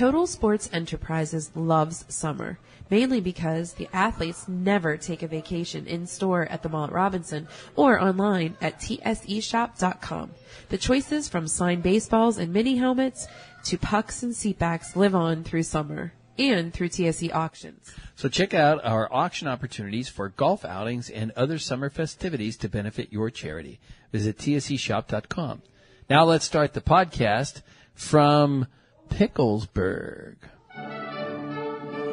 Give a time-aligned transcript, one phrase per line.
[0.00, 6.46] Total Sports Enterprises loves summer, mainly because the athletes never take a vacation in store
[6.46, 10.30] at the mall at Robinson or online at tseshop.com.
[10.70, 13.28] The choices from signed baseballs and mini helmets
[13.64, 17.92] to pucks and seatbacks live on through summer and through TSE auctions.
[18.14, 23.12] So check out our auction opportunities for golf outings and other summer festivities to benefit
[23.12, 23.80] your charity.
[24.12, 25.60] Visit tseshop.com.
[26.08, 27.60] Now let's start the podcast
[27.92, 28.66] from
[29.10, 30.36] Picklesburgh.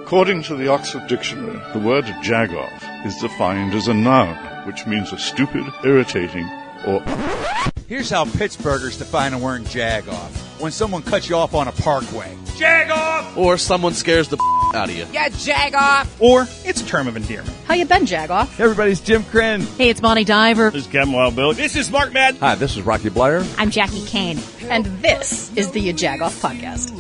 [0.02, 4.36] According to the Oxford Dictionary, the word jagoff is defined as a noun,
[4.68, 6.50] which means a stupid, irritating,
[6.86, 7.02] or
[7.88, 10.62] Here's how Pittsburghers define a word jag off.
[10.62, 12.36] When someone cuts you off on a parkway.
[12.58, 13.38] Jag off!
[13.38, 14.38] Or someone scares the
[14.74, 15.06] out of you.
[15.14, 16.20] Yeah, jag off.
[16.20, 17.56] Or it's a term of endearment.
[17.66, 18.60] How you been, Jagoff?
[18.60, 19.62] Everybody's Jim Krenn.
[19.78, 20.72] Hey, it's Bonnie Diver.
[20.72, 21.54] This is Captain Wild Bill.
[21.54, 22.40] This is Mark Madden.
[22.40, 23.46] Hi, this is Rocky Bleier.
[23.60, 24.40] I'm Jackie Kane.
[24.70, 26.94] And this is the Jagoff Podcast.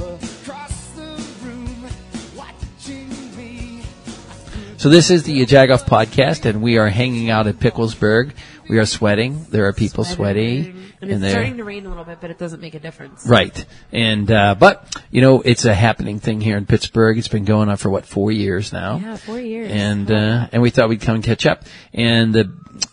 [4.79, 8.31] So this is the Jagoff podcast, and we are hanging out at Picklesburgh.
[8.69, 9.45] We are sweating.
[9.49, 10.73] There are people sweaty.
[10.99, 13.25] And it's starting to rain a little bit, but it doesn't make a difference.
[13.27, 13.65] Right.
[13.91, 17.17] And, uh, but, you know, it's a happening thing here in Pittsburgh.
[17.17, 18.97] It's been going on for what, four years now?
[18.97, 19.71] Yeah, four years.
[19.71, 21.63] And, uh, and we thought we'd come and catch up.
[21.93, 22.43] And, uh,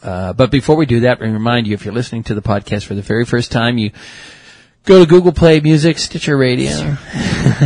[0.02, 2.84] uh, but before we do that, we remind you, if you're listening to the podcast
[2.84, 3.90] for the very first time, you
[4.84, 6.70] go to Google Play Music, Stitcher Radio,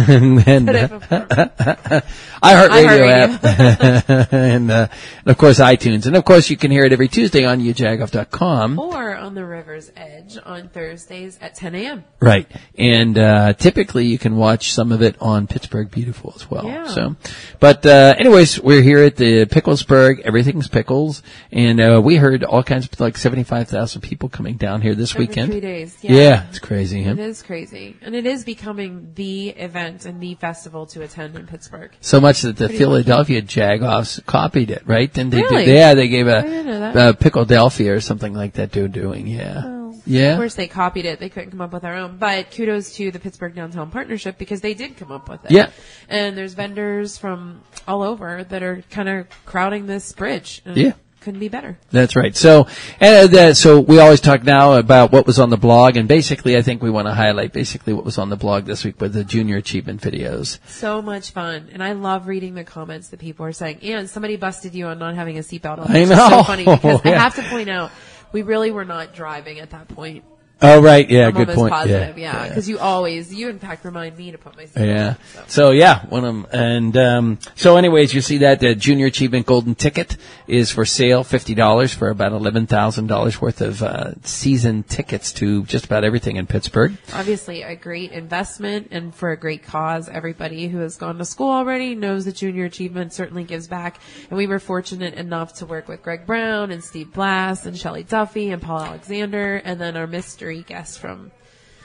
[0.06, 0.88] and, uh,
[2.42, 3.44] iHeartRadio app,
[4.32, 6.06] and, uh, and of course iTunes.
[6.06, 8.78] And of course you can hear it every Tuesday on yajagoff.com.
[8.78, 12.04] Or on the River's Edge on Thursdays at 10 a.m.
[12.20, 12.46] Right.
[12.78, 16.66] And uh typically you can watch some of it on Pittsburgh Beautiful as well.
[16.66, 16.86] Yeah.
[16.86, 17.16] So
[17.58, 22.62] but uh anyways, we're here at the Picklesburgh, everything's pickles, and uh we heard all
[22.62, 25.50] kinds of like 75,000 people coming down here this Every weekend.
[25.52, 25.96] three days.
[26.02, 26.12] Yeah.
[26.12, 26.46] Yeah.
[26.48, 27.02] it's crazy.
[27.12, 27.96] It is crazy.
[28.02, 31.90] And it is becoming the event and the festival to attend in Pittsburgh.
[32.00, 35.12] So much that the Pretty Philadelphia Jagoffs copied it, right?
[35.12, 35.42] Didn't they?
[35.42, 35.64] Really?
[35.66, 36.96] Do, yeah, they gave a, didn't know that.
[36.96, 38.72] uh Pickledelphia or something like that.
[38.72, 40.32] They're doing, yeah, yeah.
[40.32, 41.20] Of course, they copied it.
[41.20, 42.16] They couldn't come up with their own.
[42.16, 45.50] But kudos to the Pittsburgh Downtown Partnership because they did come up with it.
[45.50, 45.70] Yeah.
[46.08, 50.62] And there's vendors from all over that are kind of crowding this bridge.
[50.64, 50.92] Yeah.
[51.28, 51.76] Couldn't be better.
[51.90, 52.34] That's right.
[52.34, 52.68] So,
[53.00, 56.56] and uh, so we always talk now about what was on the blog, and basically,
[56.56, 59.12] I think we want to highlight basically what was on the blog this week with
[59.12, 60.58] the junior achievement videos.
[60.66, 61.68] So much fun.
[61.70, 63.80] And I love reading the comments that people are saying.
[63.82, 65.94] And somebody busted you on not having a seatbelt on.
[65.94, 66.30] I know.
[66.30, 67.18] so funny because I Yeah.
[67.18, 67.90] have to point out,
[68.32, 70.24] we really were not driving at that point.
[70.60, 71.08] Oh, right.
[71.08, 71.28] Yeah.
[71.28, 71.72] I'm good point.
[71.72, 72.42] positive, yeah.
[72.42, 72.48] yeah.
[72.48, 75.14] Because you always, you in fact remind me to put my Yeah.
[75.34, 75.44] So.
[75.68, 76.46] So yeah, one of them.
[76.52, 81.24] And um, so, anyways, you see that the Junior Achievement Golden Ticket is for sale,
[81.24, 86.04] fifty dollars for about eleven thousand dollars worth of uh, season tickets to just about
[86.04, 86.96] everything in Pittsburgh.
[87.12, 90.08] Obviously, a great investment and for a great cause.
[90.08, 94.00] Everybody who has gone to school already knows that Junior Achievement certainly gives back.
[94.30, 98.04] And we were fortunate enough to work with Greg Brown and Steve Blass and Shelley
[98.04, 100.06] Duffy and Paul Alexander and then our
[100.48, 101.30] mystery guest from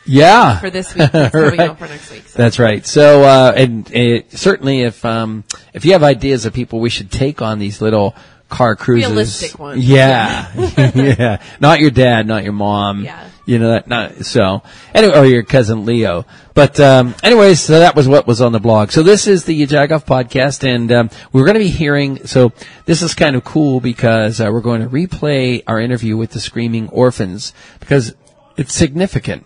[0.05, 0.59] Yeah.
[0.59, 1.77] for this week that's Right.
[1.77, 2.27] for next week.
[2.27, 2.37] So.
[2.37, 2.85] That's right.
[2.85, 5.43] So, uh, and uh, certainly if, um,
[5.73, 8.15] if you have ideas of people we should take on these little
[8.49, 9.09] car cruises.
[9.09, 9.83] Realistic ones.
[9.87, 10.51] Yeah.
[10.95, 11.41] yeah.
[11.59, 13.03] Not your dad, not your mom.
[13.03, 13.29] Yeah.
[13.45, 14.61] You know that, not, so,
[14.93, 16.25] anyway, or your cousin Leo.
[16.53, 18.91] But, um, anyways, so that was what was on the blog.
[18.91, 22.53] So this is the Jagoff podcast and, um, we're going to be hearing, so
[22.85, 26.39] this is kind of cool because, uh, we're going to replay our interview with the
[26.39, 28.15] Screaming Orphans because
[28.57, 29.45] it's significant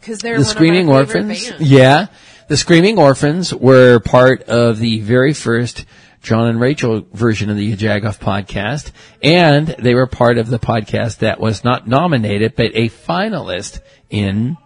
[0.00, 1.52] Because they're the Screaming Orphans.
[1.58, 2.06] Yeah.
[2.48, 5.84] The Screaming Orphans were part of the very first
[6.22, 8.90] John and Rachel version of the Jagoff podcast.
[9.22, 13.80] And they were part of the podcast that was not nominated, but a finalist
[14.10, 14.56] in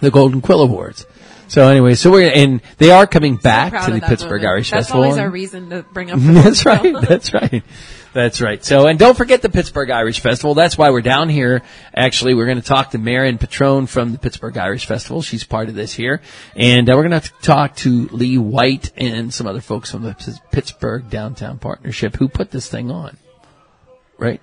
[0.00, 1.06] the Golden Quill Awards.
[1.48, 4.44] So anyway, so we're, and they are coming back Proud to the Pittsburgh.
[4.44, 5.02] Irish That's Festival.
[5.02, 6.18] always our reason to bring up.
[6.22, 6.94] That's right.
[7.08, 7.64] That's right.
[8.12, 8.64] That's right.
[8.64, 10.54] So, and don't forget the Pittsburgh Irish Festival.
[10.54, 11.62] That's why we're down here.
[11.94, 15.22] Actually, we're going to talk to Mairin Petrone from the Pittsburgh Irish Festival.
[15.22, 16.20] She's part of this here.
[16.56, 20.40] And uh, we're going to talk to Leigh White and some other folks from the
[20.50, 23.16] Pittsburgh Downtown Partnership who put this thing on.
[24.18, 24.42] Right?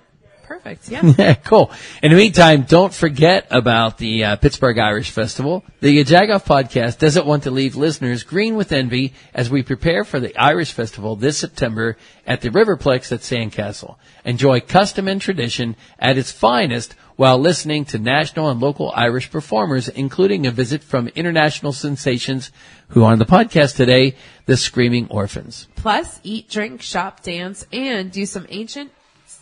[0.74, 0.90] Perfect.
[0.90, 1.14] Yeah.
[1.28, 1.72] Yeah, cool.
[2.02, 5.64] In the meantime, don't forget about the uh, Pittsburgh Irish Festival.
[5.80, 10.20] The Jagoff podcast doesn't want to leave listeners green with envy as we prepare for
[10.20, 13.96] the Irish Festival this September at the Riverplex at Sandcastle.
[14.24, 19.88] Enjoy custom and tradition at its finest while listening to national and local Irish performers,
[19.88, 22.52] including a visit from international sensations
[22.88, 24.14] who are on the podcast today,
[24.46, 25.66] the Screaming Orphans.
[25.74, 28.92] Plus, eat, drink, shop, dance, and do some ancient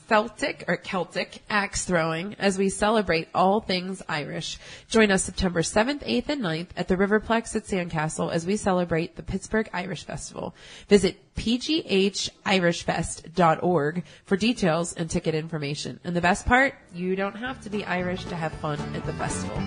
[0.08, 4.58] Celtic or Celtic axe throwing as we celebrate all things Irish.
[4.88, 9.16] Join us September 7th, 8th, and 9th at the Riverplex at Sandcastle as we celebrate
[9.16, 10.54] the Pittsburgh Irish Festival.
[10.88, 16.00] Visit pghirishfest.org for details and ticket information.
[16.04, 19.12] And the best part, you don't have to be Irish to have fun at the
[19.14, 19.60] festival.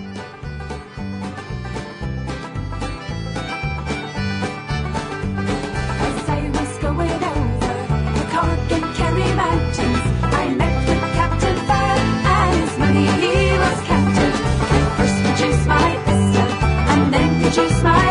[17.58, 18.09] And then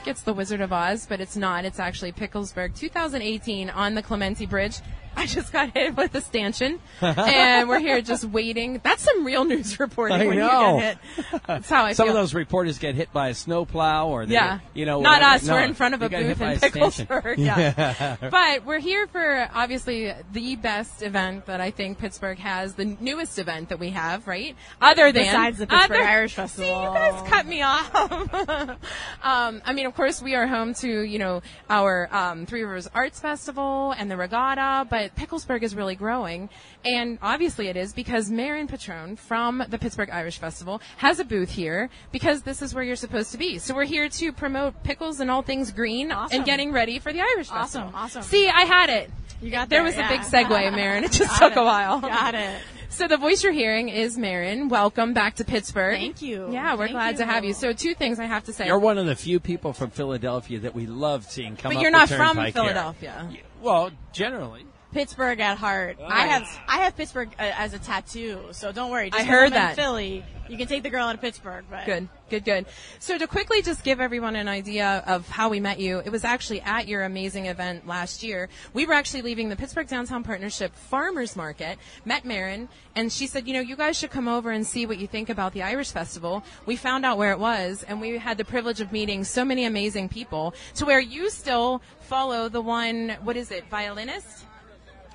[0.00, 1.66] Like it's the Wizard of Oz, but it's not.
[1.66, 4.78] It's actually Picklesburgh 2018 on the Clemente Bridge.
[5.16, 8.80] I just got hit with a stanchion, and we're here just waiting.
[8.82, 10.76] That's some real news reporting I when know.
[10.76, 11.42] you get hit.
[11.46, 12.16] That's how I Some feel.
[12.16, 15.34] of those reporters get hit by a snowplow, or they, yeah, you know, not whatever.
[15.34, 15.46] us.
[15.46, 17.06] No, we're in front of a booth in by a stanchion.
[17.06, 17.38] Picklesburgh.
[17.38, 18.16] Yeah.
[18.30, 23.38] but we're here for obviously the best event that I think Pittsburgh has, the newest
[23.38, 24.56] event that we have, right?
[24.80, 26.66] Other than Besides the Pittsburgh other- Irish Festival.
[26.66, 27.94] See, you guys cut me off.
[29.22, 32.88] um, I mean, of course, we are home to you know our um, Three Rivers
[32.94, 36.48] Arts Festival and the Regatta, but Picklesburgh is really growing,
[36.84, 41.50] and obviously it is because Mairin Petrone from the Pittsburgh Irish Festival has a booth
[41.50, 43.58] here because this is where you're supposed to be.
[43.58, 46.36] So we're here to promote pickles and all things green Awesome.
[46.36, 47.88] and getting ready for the Irish Awesome, Festival.
[47.94, 48.20] awesome.
[48.20, 48.22] Awesome.
[48.22, 49.10] See, I had it.
[49.42, 51.02] You got There there, was a big segue, Mairin.
[51.04, 51.58] It just took it.
[51.58, 52.00] a while.
[52.00, 52.60] Got it.
[52.92, 54.68] So the voice you're hearing is Mairin.
[54.68, 55.96] Welcome back to Pittsburgh.
[55.96, 56.52] Thank you.
[56.52, 57.52] Yeah, we're Thank glad to have you.
[57.54, 58.66] So two things I have to say.
[58.66, 61.82] You're one of the few people from Philadelphia that we love seeing come but up
[61.82, 62.62] you're the not from turnpike here.
[62.64, 63.28] Philadelphia.
[63.62, 64.64] Well, generally.
[64.92, 65.98] Pittsburgh at heart.
[66.04, 69.10] I have I have Pittsburgh uh, as a tattoo, so don't worry.
[69.10, 69.76] Just I heard that.
[69.76, 71.64] Philly, you can take the girl out of Pittsburgh.
[71.70, 72.66] But Good, good, good.
[72.98, 76.24] So to quickly just give everyone an idea of how we met you, it was
[76.24, 78.48] actually at your amazing event last year.
[78.72, 83.46] We were actually leaving the Pittsburgh Downtown Partnership Farmers Market, met Mairin, and she said,
[83.46, 85.92] you know, you guys should come over and see what you think about the Irish
[85.92, 86.42] Festival.
[86.66, 89.64] We found out where it was, and we had the privilege of meeting so many
[89.64, 94.46] amazing people to where you still follow the one, what is it, violinist?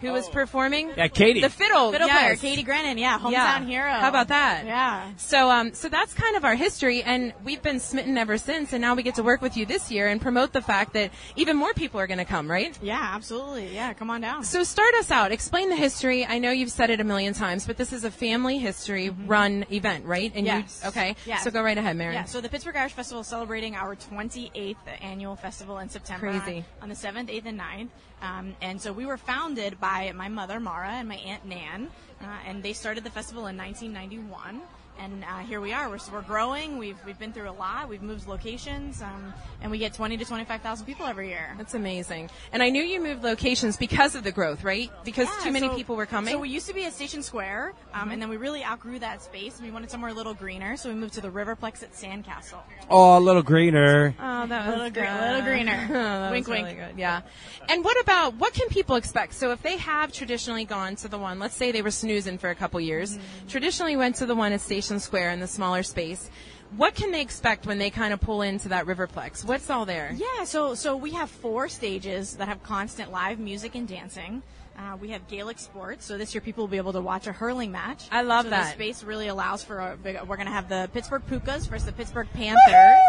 [0.07, 0.92] Who was performing?
[0.96, 1.42] Yeah, Katie.
[1.42, 2.40] The fiddle, fiddle yes.
[2.40, 3.66] player Katie Grennan, yeah, hometown Yeah.
[3.66, 3.92] hero.
[3.92, 4.66] How about that?
[4.66, 5.10] Yeah.
[5.18, 8.74] So, um, so that's kind of our history, and we've been smitten ever since.
[8.74, 11.12] And now we get to work with you this year and promote the fact that
[11.36, 12.78] even more people are going to come, right?
[12.81, 13.74] Yeah, absolutely.
[13.74, 14.44] Yeah, come on down.
[14.44, 15.31] So, start us out.
[15.31, 16.25] Explain the history.
[16.25, 19.66] I know you've said it a million times, but this is a family history run
[19.72, 20.31] event, right?
[20.36, 20.81] And Yes.
[20.84, 21.16] you, okay.
[21.25, 21.44] Yes.
[21.44, 22.13] So go right ahead, Mary.
[22.13, 26.31] Yeah, so the Pittsburgh Irish Festival is celebrating our 28th annual festival in September.
[26.31, 26.66] Crazy.
[26.81, 27.90] On the 7th, 8th, and 9th.
[28.21, 31.89] Um, and so we were founded by my mother, Mara, and my aunt, Nan.
[32.21, 34.62] Uh, and they started the festival in 1991.
[34.97, 35.89] And uh, here we are.
[35.89, 36.77] We're, we're growing.
[36.77, 37.89] We've, we've been through a lot.
[37.89, 39.01] We've moved locations.
[39.01, 41.53] Um, and we get 20 to 25,000 people every year.
[41.57, 42.30] That's amazing.
[42.53, 44.89] And I knew you moved locations because of the growth, right?
[45.03, 46.33] Because Yeah, too many so- people were coming.
[46.33, 49.21] So we used to be at Station Square, um, and then we really outgrew that
[49.21, 49.57] space.
[49.57, 52.59] And we wanted somewhere a little greener, so we moved to the Riverplex at Sandcastle.
[52.90, 54.16] Oh, a little greener.
[54.19, 55.21] Oh, that was Little gre- good.
[55.21, 55.87] little greener.
[55.90, 56.68] Oh, that Wink, was wink.
[56.68, 56.97] really good.
[56.99, 57.21] Yeah.
[57.69, 59.33] And what about what can people expect?
[59.33, 62.49] So if they have traditionally gone to the one, let's say they were snoozing for
[62.49, 63.47] a couple years, Mm-hmm.
[63.49, 66.30] traditionally went to the one at Station Square in the smaller space.
[66.77, 69.45] What can they expect when they kind of pull into that Riverplex?
[69.45, 70.15] What's all there?
[70.15, 74.42] Yeah, so so we have four stages that have constant live music and dancing.
[74.77, 77.31] Uh, we have Gaelic sports, so this year people will be able to watch a
[77.31, 78.03] hurling match.
[78.11, 78.65] I love so that.
[78.65, 80.17] The space really allows for a big.
[80.27, 82.59] We're going to have the Pittsburgh Pukas versus the Pittsburgh Panthers.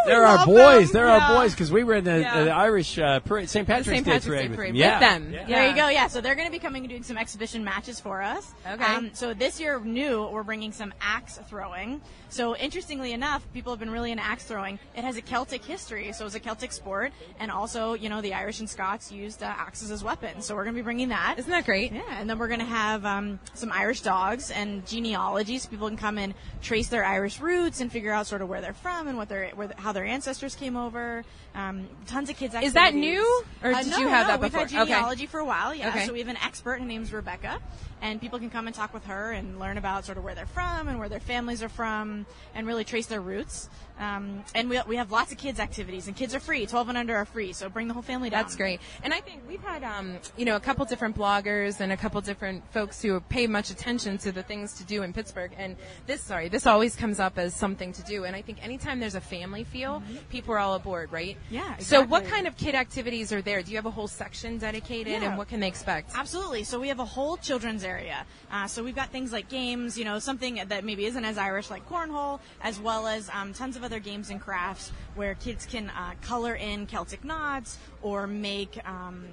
[0.06, 0.92] There are love boys.
[0.92, 1.00] them.
[1.02, 1.28] There Yeah.
[1.32, 2.44] are boys because we were in the, Yeah.
[2.44, 3.66] the Irish uh, parade, St.
[3.66, 4.04] Patrick's, St.
[4.04, 4.75] Day parade with parade them.
[4.75, 4.99] with Yeah.
[5.00, 5.32] them.
[5.32, 5.46] Yeah.
[5.46, 5.88] There you go.
[5.88, 8.52] Yeah, so they're going to be coming and doing some exhibition matches for us.
[8.70, 8.85] Okay.
[8.85, 12.00] Um, so this year, new, we're bringing some axe throwing.
[12.28, 14.78] So interestingly enough, people have been really into axe throwing.
[14.96, 18.35] It has a Celtic history, so it's a Celtic sport, and also, you know, the
[18.35, 20.44] Irish and Scots used uh, axes as weapons.
[20.44, 21.37] So we're going to be bringing that.
[21.38, 21.93] Isn't that great?
[21.93, 25.89] Yeah, and then we're going to have um, some Irish dogs and genealogy, so people
[25.89, 29.09] can come and trace their Irish roots and figure out sort of where they're from
[29.09, 31.25] and what their where the, how their ancestors came over.
[31.55, 32.55] Um, tons of kids.
[32.63, 33.23] Is that new,
[33.63, 34.83] or Uh, did no, you have no, that We've had before?
[34.83, 34.93] Okay.
[34.93, 35.75] genealogy for a while.
[35.75, 36.07] Yeah, Okay.
[36.07, 36.81] so we have an expert.
[36.81, 37.61] Her name's Rebecca,
[38.03, 40.47] and people can come and talk with her and learn about sort of where they're
[40.47, 43.69] from and where their families are from, and really trace their roots.
[43.99, 46.67] Um, and we, we have lots of kids activities, and kids are free.
[46.67, 48.43] Twelve and under are free, so bring the whole family down.
[48.43, 48.81] That's great.
[49.03, 52.21] And I think we've had, um, you know, a couple different bloggers and a couple
[52.21, 55.53] different folks who pay much attention to the things to do in Pittsburgh.
[55.57, 55.76] And
[56.07, 58.25] this, sorry, this always comes up as something to do.
[58.25, 61.37] And I think anytime there's a family feel, people are all aboard, right?
[61.47, 61.55] Mm-hmm.
[61.55, 63.62] Yeah, So what kind of kid activities are there?
[63.62, 65.29] Do you have a whole section dedicated Yeah.
[65.31, 66.11] and what can they expect?
[66.15, 66.65] Absolutely.
[66.65, 68.26] So we have a whole children's area.
[68.52, 71.71] Uh, so we've got things like games, you know, something that maybe isn't as Irish,
[71.71, 75.88] like cornhole, as well as um, tons of other games and crafts where kids can
[75.90, 79.25] uh, color in Celtic knots or make um,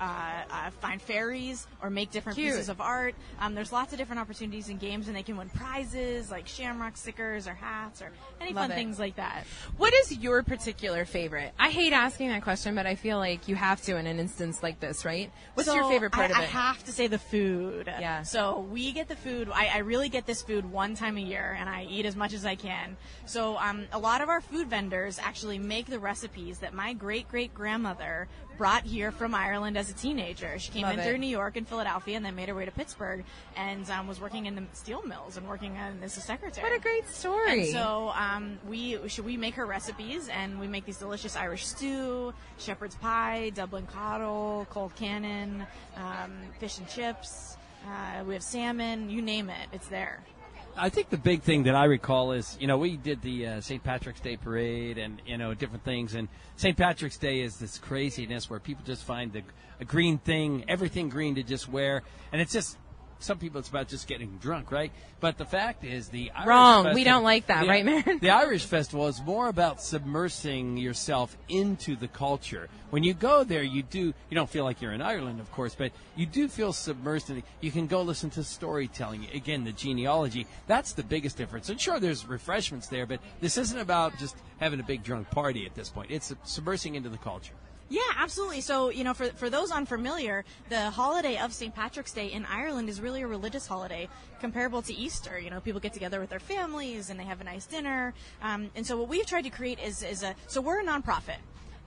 [0.00, 2.52] uh, uh, find fairies or make different Cute.
[2.52, 3.14] pieces of art.
[3.40, 6.96] Um, there's lots of different opportunities in games, and they can win prizes like shamrock
[6.96, 8.74] stickers or hats or any Love fun it.
[8.74, 9.44] things like that.
[9.76, 11.52] What is your particular favorite?
[11.58, 14.62] I hate asking that question, but I feel like you have to in an instance
[14.62, 15.30] like this, right?
[15.54, 16.42] What's your favorite part I, of it?
[16.42, 17.88] I have to say the food.
[18.02, 18.22] Yeah.
[18.22, 19.48] So we get the food.
[19.54, 22.32] I, I really get this food one time a year, and I eat as much
[22.32, 22.96] as I can.
[23.26, 27.28] So um, a lot of our food vendors actually make the recipes that my great
[27.28, 28.26] great grandmother
[28.58, 30.58] brought here from Ireland as a teenager.
[30.58, 31.06] She came Love in it.
[31.06, 33.22] through New York and Philadelphia, and then made her way to Pittsburgh,
[33.56, 36.68] and um, was working in the steel mills and working on, as a secretary.
[36.68, 37.60] What a great story.
[37.60, 41.66] And so um, we should we make her recipes, and we make these delicious Irish
[41.66, 45.64] stew, shepherd's pie, Dublin coddle, colcannon,
[45.96, 47.56] um, fish and chips.
[47.86, 49.10] Uh, we have salmon.
[49.10, 50.22] You name it, it's there.
[50.76, 53.60] I think the big thing that I recall is, you know, we did the uh,
[53.60, 53.82] St.
[53.82, 56.14] Patrick's Day parade and, you know, different things.
[56.14, 56.76] And St.
[56.76, 59.42] Patrick's Day is this craziness where people just find the,
[59.80, 62.02] a green thing, everything green to just wear.
[62.32, 62.78] And it's just,
[63.22, 64.92] some people it's about just getting drunk, right?
[65.20, 66.94] But the fact is, the Irish Wrong.
[66.94, 68.20] We don't like that, the- right, Mairin?
[68.20, 72.68] The Irish Festival is more about submersing yourself into the culture.
[72.90, 75.74] When you go there, you do, you don't feel like you're in Ireland, of course,
[75.74, 77.44] but you do feel submersed in it.
[77.60, 79.26] You can go listen to storytelling.
[79.32, 80.46] Again, the genealogy.
[80.66, 81.68] That's the biggest difference.
[81.70, 85.64] And sure, there's refreshments there, but this isn't about just having a big drunk party
[85.64, 86.10] at this point.
[86.10, 87.54] It's submersing into the culture.
[87.92, 88.62] Yeah, absolutely.
[88.62, 91.74] So, you know, for, for those unfamiliar, the holiday of St.
[91.74, 94.08] Patrick's Day in Ireland is really a religious holiday
[94.40, 95.38] comparable to Easter.
[95.38, 98.14] You know, people get together with their families and they have a nice dinner.
[98.40, 101.36] Um, and so what we've tried to create is, is a, so we're a nonprofit.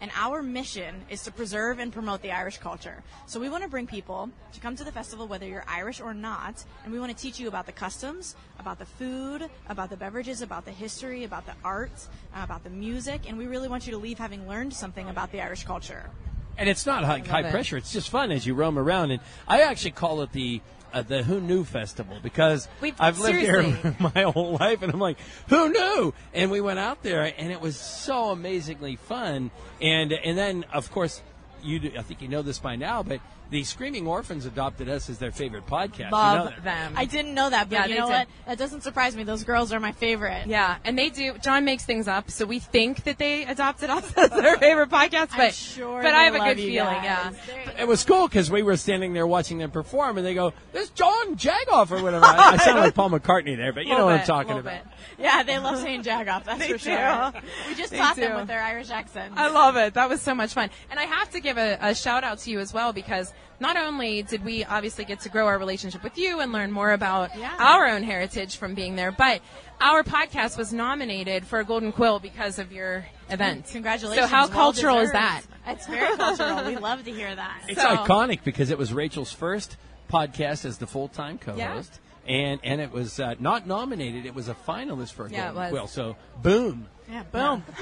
[0.05, 3.01] And our mission is to preserve and promote the Irish culture.
[3.25, 6.13] So we want to bring people to come to the festival, whether you're Irish or
[6.13, 9.97] not, and we want to teach you about the customs, about the food, about the
[9.97, 13.87] beverages, about the history, about the art, uh, about the music, and we really want
[13.87, 16.07] you to leave having learned something about the Irish culture.
[16.55, 17.49] And it's not high, high it.
[17.49, 17.75] pressure.
[17.75, 19.09] It's just fun as you roam around.
[19.09, 20.61] And I actually call it the
[20.93, 23.73] uh, the Who Knew Festival because We've- I've lived seriously.
[23.81, 25.17] here my whole life, and I'm like,
[25.49, 26.13] who knew?
[26.33, 29.51] And we went out there, and it was so amazingly fun.
[29.81, 31.21] And and then of course.
[31.63, 33.21] You, do- I think you know this by now, but
[33.51, 35.99] the Screaming Orphans adopted us as their favorite podcast.
[35.99, 36.93] You know Love them.
[36.95, 38.13] I didn't know that, but Yeah, you know did.
[38.13, 38.27] what?
[38.47, 39.23] That doesn't surprise me.
[39.23, 40.47] Those girls are my favorite.
[40.47, 41.33] Yeah, and they do.
[41.43, 45.29] John makes things up, so we think that they adopted us as their favorite podcast.
[45.31, 46.73] But I'm sure but they I have a good feeling.
[46.75, 47.03] guys.
[47.03, 47.31] Yeah.
[47.45, 50.53] They're- It was cool because we were standing there watching them perform, and they go,
[50.73, 54.05] "There's John Jagoff or whatever." I, I sound like Paul McCartney there, but you know
[54.05, 54.83] Little what I'm talking about.
[54.83, 54.93] bit.
[55.19, 56.83] Yeah, they love saying Jagoff, that's They for do.
[56.85, 57.33] sure.
[57.69, 59.33] We just They taught them with their Irish accent.
[59.37, 59.93] I love it.
[59.93, 60.69] That was so much fun.
[60.89, 63.77] And I have to give a, a shout out to you as well because not
[63.77, 67.37] only did we obviously get to grow our relationship with you and learn more about
[67.37, 67.55] Yeah.
[67.57, 69.41] our own heritage from being there, but
[69.79, 73.67] our podcast was nominated for a Golden Quill because of your event.
[73.71, 74.29] Congratulations.
[74.29, 75.43] So how well cultural is that?
[75.67, 76.65] It's very cultural.
[76.65, 77.61] We love to hear that.
[77.69, 79.77] It's So- iconic because it was Rachel's first
[80.11, 84.53] podcast as the full-time co-host, and and it was uh, not nominated; it was a
[84.53, 85.69] finalist for a Yeah, Golden.
[85.71, 85.87] Quill.
[85.87, 86.87] So boom.
[87.09, 87.63] Yeah, boom.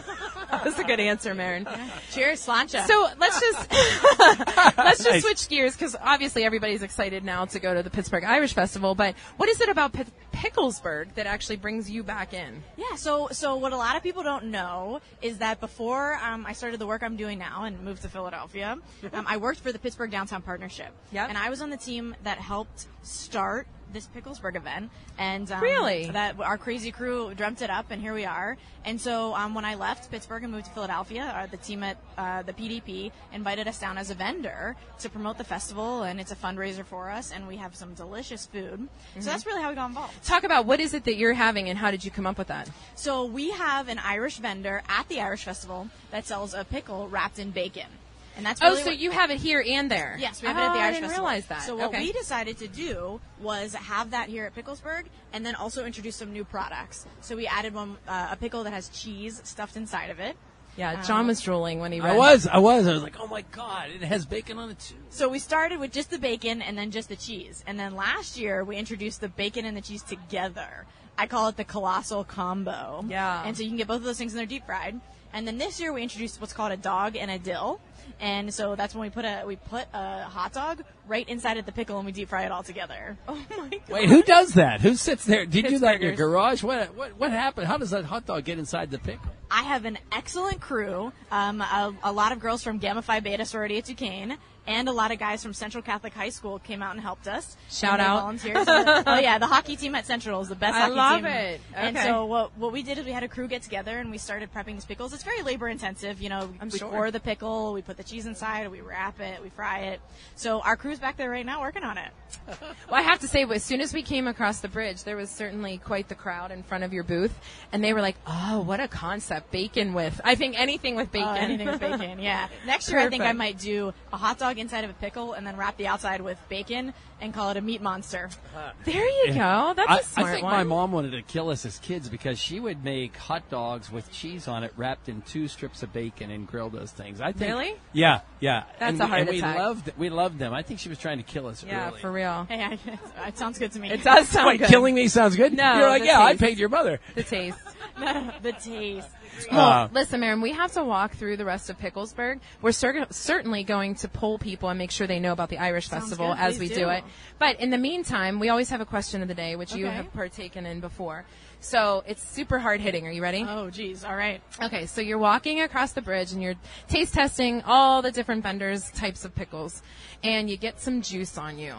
[0.53, 1.65] That was a good answer, Mairin.
[2.11, 2.85] Cheers, Sláinte.
[2.85, 3.71] So let's just
[4.77, 5.23] let's just Nice.
[5.23, 8.93] switch gears because obviously everybody's excited now to go to the Pittsburgh Irish Festival.
[8.93, 12.61] But what is it about P- Picklesburgh that actually brings you back in?
[12.77, 16.53] Yeah, so so what a lot of people don't know is that before um, I
[16.53, 18.77] started the work I'm doing now and moved to Philadelphia,
[19.11, 20.91] um, I worked for the Pittsburgh Downtown Partnership.
[21.13, 21.29] Yep.
[21.29, 24.91] And I was on the team that helped start this Picklesburgh event.
[25.17, 26.09] And um, Really?
[26.09, 28.57] that our crazy crew dreamt it up, and here we are.
[28.85, 31.97] And so um, when I left Pittsburgh and moved to Philadelphia, uh, the team at
[32.17, 36.31] uh, the PDP invited us down as a vendor to promote the festival, and it's
[36.31, 38.87] a fundraiser for us, and we have some delicious food.
[39.19, 40.23] So that's really how we got involved.
[40.25, 42.47] Talk about what is it that you're having and how did you come up with
[42.47, 42.69] that?
[42.95, 47.39] So we have an Irish vendor at the Irish Festival that sells a pickle wrapped
[47.39, 47.87] in bacon.
[48.35, 50.17] And that's Oh, so what- you have it here and there?
[50.19, 51.25] Yes, we have oh, it at the I didn't Festival.
[51.25, 51.61] realize that.
[51.63, 51.99] So what okay.
[51.99, 56.33] we decided to do was have that here at Picklesburgh, and then also introduce some
[56.33, 57.05] new products.
[57.21, 60.35] So we added one, uh, a pickle that has cheese stuffed inside of it.
[60.75, 62.13] yeah, Um, John was drooling when he read.
[62.13, 64.79] I was, I was, I was like, oh my god, it has bacon on it
[64.79, 64.95] too.
[65.11, 68.37] So we started with just the bacon and then just the cheese, and then last
[68.39, 70.87] year we introduced the bacon and the cheese together.
[71.15, 73.05] I call it the colossal combo.
[73.07, 73.43] Yeah.
[73.45, 74.99] And so you can get both of those things and they're deep fried.
[75.33, 77.79] And then this year we introduced what's called a dog and a dill.
[78.19, 81.65] And so that's when we put a we put a hot dog right inside of
[81.65, 83.17] the pickle and we deep fry it all together.
[83.27, 83.81] Oh my god.
[83.89, 84.81] Wait, who does that?
[84.81, 85.45] Who sits there?
[85.45, 86.61] Did you do that in your garage?
[86.61, 87.67] What, what, what happened?
[87.67, 89.31] How does that hot dog get inside the pickle?
[89.49, 91.11] I have an excellent crew.
[91.31, 94.37] Um, a, a lot of girls from Gamma Phi Beta sorority at Duquesne,
[94.67, 97.57] and a lot of guys from Central Catholic High School came out and helped us.
[97.69, 98.21] Shout out.
[98.21, 98.65] volunteers.
[98.67, 101.25] oh yeah, the hockey team at Central is the best I hockey love team.
[101.25, 101.61] it.
[101.75, 104.17] And so what what we did is we had a crew get together and we
[104.17, 105.13] started prepping these pickles.
[105.13, 106.21] It's very labor intensive.
[106.21, 106.89] You know, I'm we sure.
[106.89, 110.01] core the pickle, we put the cheese inside, we wrap it, we fry it.
[110.35, 112.09] So our crew's back there right now working on it.
[112.89, 115.29] Well, I have to say, as soon as we came across the bridge, there was
[115.29, 117.33] certainly quite the crowd in front of your booth,
[117.71, 119.51] and they were like, "Oh, what a concept!
[119.51, 122.49] Bacon with, I think anything with uh, bacon, Oh, anything with bacon, yeah.
[122.65, 125.45] Next year, I think I might do a hot dog inside of a pickle and
[125.45, 128.29] then wrap the outside with bacon and call it a meat monster.
[128.55, 129.73] Uh, there you go.
[129.75, 130.53] That's I, a smart I think one.
[130.53, 134.11] my mom wanted to kill us as kids because she would make hot dogs with
[134.11, 137.21] cheese on it, wrapped in two strips of bacon, and grill those things.
[137.21, 137.51] I think.
[137.51, 137.75] Really?
[137.93, 138.63] Yeah, yeah.
[138.79, 140.53] That's and a we, heart and we loved we loved them.
[140.53, 141.63] I think she was trying to kill us.
[141.63, 142.01] yeah, really.
[142.01, 142.45] for real.
[142.49, 143.91] Hey, I, it sounds good to me.
[143.91, 144.69] It does sound Wait, good.
[144.69, 145.53] killing me sounds good.
[145.53, 146.99] No, you're like, the yeah, I paid your mother.
[147.15, 147.57] the taste.
[148.41, 149.09] the taste.
[149.49, 152.39] Uh, Listen, Mairin, we have to walk through the rest of Picklesburgh.
[152.61, 155.89] We're cer- certainly going to poll people and make sure they know about the Irish
[155.89, 156.39] Festival good.
[156.39, 156.75] as we do.
[156.75, 157.03] do it.
[157.39, 160.11] But in the meantime, we always have a question of the day, which you have
[160.13, 161.25] partaken in before.
[161.59, 163.07] So it's super hard hitting.
[163.07, 163.45] Are you ready?
[163.47, 164.03] Oh, geez.
[164.03, 164.41] All right.
[164.61, 166.55] Okay, so you're walking across the bridge and you're
[166.89, 169.81] taste testing all the different vendors' types of pickles,
[170.23, 171.73] and you get some juice on you.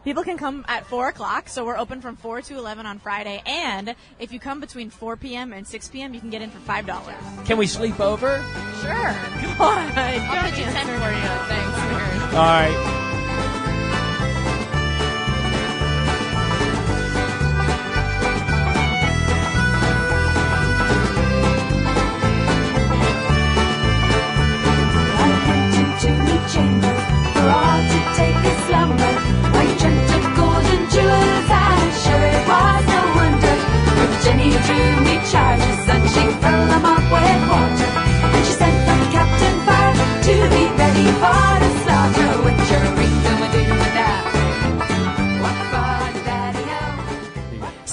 [0.07, 3.43] People can come at 4 o'clock, so we're open from 4 to 11 on Friday,
[3.45, 5.51] and if you come between 4 p.m.
[5.51, 7.45] and 6 p.m., you can get in for $5.
[7.45, 8.37] Can we sleep over?
[8.79, 8.93] Sure.
[9.41, 9.91] Come on.
[9.97, 11.27] I'll put you 10 for you.
[11.49, 13.16] Thanks, All right.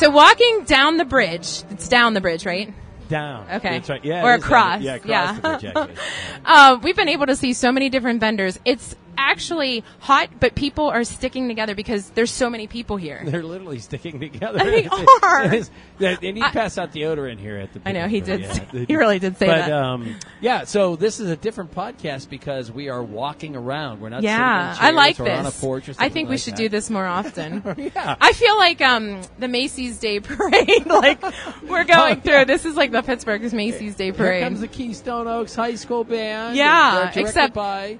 [0.04, 2.72] So walking down the bridge, it's down the bridge, right?
[3.08, 3.46] Down.
[3.50, 3.70] Okay.
[3.78, 4.04] That's right.
[4.04, 4.22] Yeah.
[4.24, 4.50] Or it is down.
[4.52, 4.82] across.
[4.82, 5.72] Yeah, across Yeah.
[5.72, 5.98] the bridge.
[6.44, 8.58] Uh, we've been able to see so many different vendors.
[8.66, 8.94] It's
[9.30, 13.22] actually hot, but people are sticking together because there's so many people here.
[13.26, 14.58] They're literally sticking together.
[14.58, 14.86] They
[15.22, 15.44] are.
[15.44, 17.80] it's- They they need to pass out deodorant here at the.
[17.84, 18.52] I know, he did Yeah.
[18.52, 19.72] say- he really did say but, that.
[19.72, 24.00] um, yeah, so this is a different podcast because we are walking around.
[24.00, 24.22] We're not.
[24.22, 25.60] Yeah, sitting I like chairs on a this.
[25.60, 26.58] porch or I think we like should that.
[26.58, 27.62] do this more often.
[27.94, 28.16] Yeah.
[28.20, 30.86] I feel like um, the Macy's Day Parade.
[30.86, 31.22] like
[31.68, 32.44] we're going through.
[32.46, 34.42] This is like the Pittsburgh's Macy's Day Here Parade.
[34.44, 36.56] comes the Keystone Oaks High School band.
[36.56, 37.98] Yeah, except- by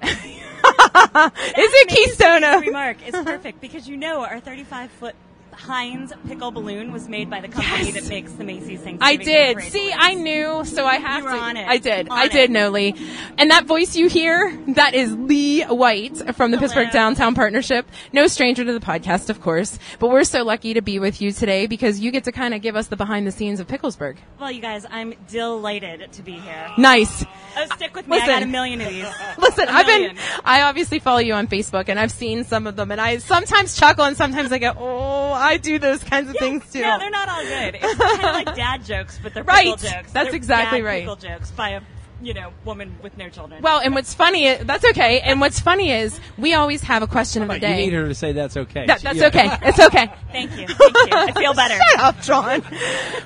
[1.57, 2.61] is it Keystone?
[2.61, 5.15] Remark is perfect because you know our 35 foot
[5.57, 9.61] Heinz pickle balloon was made by the company that makes the Macy's Thanksgiving I did.
[9.61, 9.95] See, balloons.
[9.97, 11.35] I knew, so I have You to.
[11.69, 12.09] I did.
[12.09, 12.31] On I it.
[12.31, 12.93] did know Leigh.
[13.37, 17.87] And that voice you hear, that is Leigh White from the Pittsburgh Downtown Partnership.
[18.13, 19.79] No stranger to the podcast, of course.
[19.99, 22.61] But we're so lucky to be with you today because you get to kind of
[22.61, 24.17] give us the behind the scenes of Picklesburgh.
[24.39, 26.71] Well, you guys, I'm delighted to be here.
[26.77, 27.25] Nice.
[27.57, 28.17] Oh, stick with me.
[28.17, 28.51] I got a Listen.
[28.51, 29.05] million of these.
[29.37, 30.17] Listen, I've been.
[30.43, 33.77] I obviously follow you on Facebook and I've seen some of them and I sometimes
[33.77, 36.81] chuckle and sometimes I go, oh, I do those kinds of things too.
[36.81, 37.75] No, they're not all good.
[37.81, 39.75] It's kind of like dad jokes, but they're Right.
[39.75, 40.11] pickle jokes.
[40.11, 41.01] That's They're exactly dad right.
[41.01, 41.81] Pickle jokes by a
[42.21, 43.61] you know woman with no children.
[43.61, 45.19] Well, and what's funny, is, that's okay.
[45.19, 47.81] And what's funny is we always have a question of the day.
[47.81, 48.85] You need her to say that's okay.
[48.85, 49.27] That- that's yeah.
[49.27, 49.57] okay.
[49.63, 50.11] It's okay.
[50.31, 50.65] Thank you.
[50.67, 51.09] Thank you.
[51.11, 51.75] I feel better.
[51.91, 52.63] Shut up, John.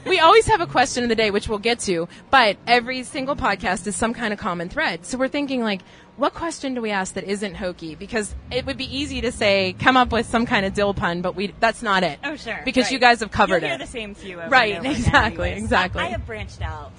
[0.07, 3.35] we always have a question of the day, which we'll get to, but every single
[3.35, 5.05] podcast is some kind of common thread.
[5.05, 5.81] So we're thinking like,
[6.19, 7.95] what question do we ask that isn't hokey?
[7.95, 11.21] Because it would be easy to say, come up with some kind of dill pun,
[11.21, 12.19] but we, that's not it.
[12.23, 12.61] Oh, sure.
[12.65, 12.91] Because right.
[12.91, 13.77] you guys have covered You'll it.
[13.77, 16.01] Hear the same few Right, exactly, exactly.
[16.01, 16.91] I, I have branched out.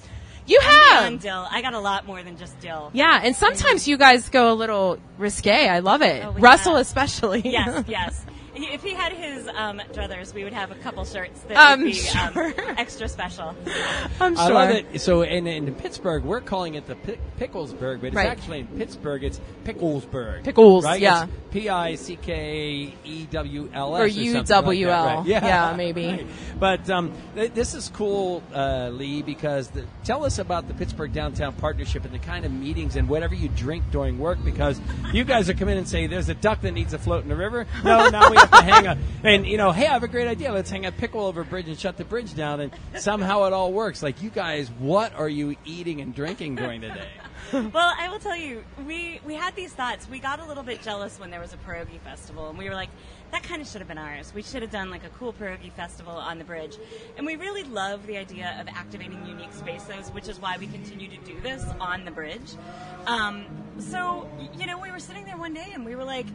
[0.47, 1.21] You have.
[1.21, 1.47] dill.
[1.49, 2.89] I got a lot more than just dill.
[2.93, 5.69] Yeah, and sometimes you guys go a little risque.
[5.69, 6.25] I love it.
[6.25, 6.81] Oh, Russell have.
[6.81, 7.41] especially.
[7.45, 8.25] Yes, yes.
[8.61, 11.79] He- If he had his um, druthers, we would have a couple shirts that I'm
[11.81, 12.47] would be sure.
[12.47, 13.55] um, extra special.
[14.19, 14.43] I'm sure.
[14.43, 15.01] I love it.
[15.01, 18.27] So in, in Pittsburgh, we're calling it the Pi- Picklesburgh, but it's Right.
[18.29, 20.43] actually in Pittsburgh, it's Picklesburgh.
[20.43, 21.01] Pickles, right?
[21.01, 21.23] yeah.
[21.23, 25.17] It's P I C K E W L S Or something like that, UWL.
[25.17, 25.25] right?
[25.25, 26.07] Yeah, maybe.
[26.11, 26.27] Right.
[26.59, 31.11] But um, th- this is cool, uh, Leigh, because the, tell us about the Pittsburgh
[31.13, 34.79] Downtown Partnership and the kind of meetings and whatever you drink during work, because
[35.11, 37.29] you guys are come in and say there's a duck that needs to float in
[37.29, 37.65] the river.
[37.83, 40.27] No, now we have to hang a and you know, hey, I have a great
[40.27, 40.51] idea.
[40.51, 43.53] Let's hang a pickle over a bridge and shut the bridge down, and somehow it
[43.53, 44.03] all works.
[44.03, 47.09] Like you guys, what are you eating and drinking during the day?
[47.53, 50.07] well, I will tell you, we we had these thoughts.
[50.09, 52.75] We got a little bit jealous when there was a pierogi festival, and we were
[52.75, 52.89] like,
[53.31, 54.33] that kind of should have been ours.
[54.33, 56.77] We should have done like a cool pierogi festival on the bridge.
[57.17, 61.09] And we really love the idea of activating unique spaces, which is why we continue
[61.09, 62.53] to do this on the bridge.
[63.07, 63.45] Um,
[63.79, 66.27] so, you know, we were sitting there one day, and we were like,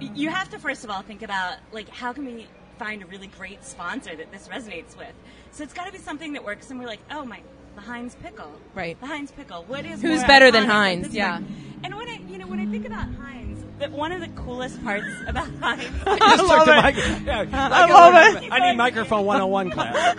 [0.00, 2.46] you have to first of all think about like how can we
[2.78, 5.12] find a really great sponsor that this resonates with.
[5.52, 6.70] So it's got to be something that works.
[6.70, 7.40] And we're like, oh my,
[7.74, 8.98] the Heinz pickle, Right.
[9.00, 9.64] The Heinz pickle.
[9.64, 11.02] What is Who's better than iconic Heinz?
[11.08, 11.16] Pittsburgh?
[11.16, 11.40] Yeah.
[11.84, 14.82] And when I, you know, when I think about Heinz, that one of the coolest
[14.82, 15.84] parts about Heinz.
[16.06, 18.52] I just took the mic- yeah, I love it.
[18.52, 20.16] I need microphone 101 class.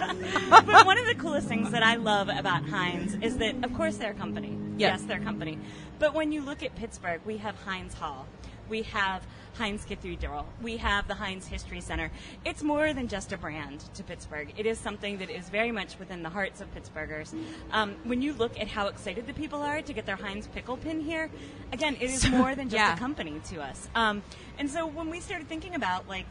[0.50, 3.98] but one of the coolest things that I love about Heinz is that, of course,
[3.98, 4.58] they're a company.
[4.78, 4.90] Yeah.
[4.92, 5.60] Yes, they're a company.
[6.00, 8.26] But when you look at Pittsburgh, we have Heinz Hall.
[8.70, 10.48] We have Heinz Cathedral.
[10.62, 12.12] We have the Heinz History Center.
[12.44, 14.54] It's more than just a brand to Pittsburgh.
[14.58, 17.34] It is something that is very much within the hearts of Pittsburghers.
[17.72, 20.78] Um, when you look at how excited the people are to get their Heinz pickle
[20.78, 21.30] pin here,
[21.72, 22.96] again, it is more than just yeah.
[22.96, 23.88] a company to us.
[23.94, 24.24] Um,
[24.58, 26.28] and so when we started thinking about like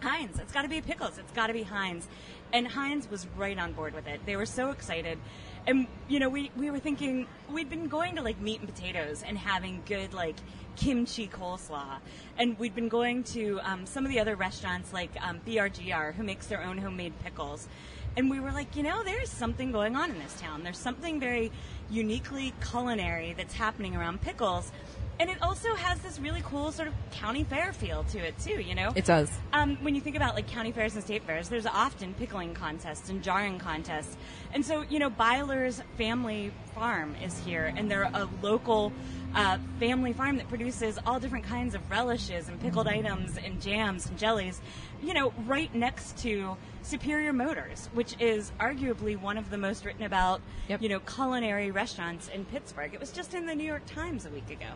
[0.00, 0.38] Heinz.
[0.38, 1.18] It's got to be pickles.
[1.18, 2.06] It's got to be Heinz.
[2.52, 4.20] And Heinz was right on board with it.
[4.24, 5.18] They were so excited.
[5.66, 9.22] And, you know, we, we were thinking, we'd been going to like meat and potatoes
[9.26, 10.36] and having good like
[10.78, 11.98] kimchi coleslaw.
[12.38, 16.22] And we'd been going to um, some of the other restaurants like um, BRGR, who
[16.22, 17.68] makes their own homemade pickles.
[18.16, 20.62] And we were like, you know, there's something going on in this town.
[20.62, 21.52] There's something very
[21.90, 24.72] uniquely culinary that's happening around pickles.
[25.20, 28.60] And it also has this really cool sort of county fair feel to it too,
[28.60, 28.92] you know?
[28.94, 29.30] It does.
[29.52, 33.08] Um, when you think about like county fairs and state fairs, there's often pickling contests
[33.08, 34.16] and jarring contests.
[34.54, 38.92] And so, you know, Byler's Family Farm is here, and they're a local
[39.34, 44.06] uh, family farm that produces all different kinds of relishes and pickled items and jams
[44.06, 44.60] and jellies,
[45.02, 50.04] you know, right next to Superior Motors, which is arguably one of the most written
[50.04, 50.40] about,
[50.80, 52.94] you know, culinary restaurants in Pittsburgh.
[52.94, 54.66] It was just in the New York Times a week ago.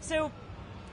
[0.00, 0.30] So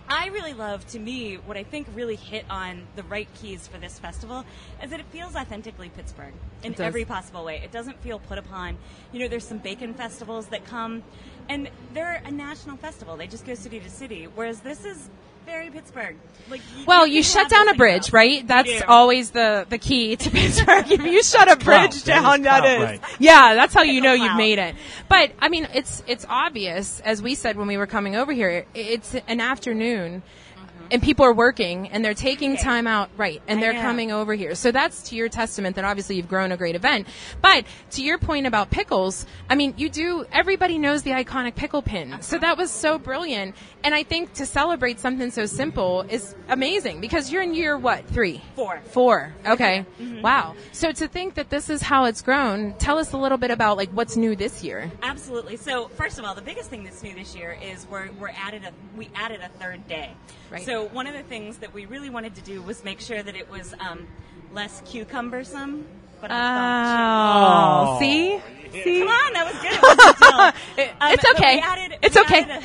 [0.10, 3.78] I really love, to me, what I think really hit on the right keys for
[3.78, 4.46] this festival
[4.82, 7.62] is that it feels authentically Pittsburgh in every possible way.
[7.64, 8.78] It doesn't feel put upon.
[9.12, 11.04] You know, there's some bacon festivals that come,
[11.48, 13.16] and they're a national festival.
[13.16, 15.10] They just go city to city, whereas this is
[15.46, 16.16] very Pittsburgh.
[16.50, 18.14] Like, y- Well, you can shut down a bridge, else.
[18.14, 18.46] right?
[18.48, 20.92] That's always the the key to Pittsburgh.
[20.92, 23.00] if you shut a bridge That is down, that is, clout, is.
[23.02, 23.02] right.
[23.20, 24.76] Yeah, that's how you know you've made it.
[25.10, 28.66] But I mean, it's it's obvious, as we said when we were coming over here.
[28.74, 30.22] It's an afternoon.
[30.94, 33.42] And people are working and they're taking time out, right?
[33.48, 34.54] And they're coming over here.
[34.54, 37.08] So that's to your testament that obviously you've grown a great event.
[37.42, 41.82] But to your point about pickles, I mean, you do, everybody knows the iconic pickle
[41.82, 42.22] pin.
[42.22, 43.56] So that was so brilliant.
[43.84, 48.08] And I think to celebrate something so simple is amazing because you're in year what?
[48.08, 48.42] Three?
[48.56, 48.80] Four.
[48.92, 49.34] Four.
[49.48, 49.86] Okay.
[50.00, 50.22] Mhm.
[50.22, 50.54] Wow.
[50.74, 53.78] So to think that this is how it's grown, tell us a little bit about
[53.78, 54.92] like what's new this year.
[55.02, 55.58] Absolutely.
[55.58, 58.64] So first of all, the biggest thing that's new this year is we're, we're added
[58.64, 60.12] a we added a third day.
[60.52, 60.64] Right.
[60.64, 63.36] So one of the things that we really wanted to do was make sure that
[63.36, 64.08] it was um,
[64.54, 65.86] less cucumbersome.
[66.22, 68.40] But Oh, I thought see?
[68.72, 69.00] See?
[69.00, 69.74] Come on, that was good.
[69.74, 70.54] It was.
[70.78, 71.60] It- Um, it's okay.
[71.60, 72.42] Added, It's okay.
[72.42, 72.62] a-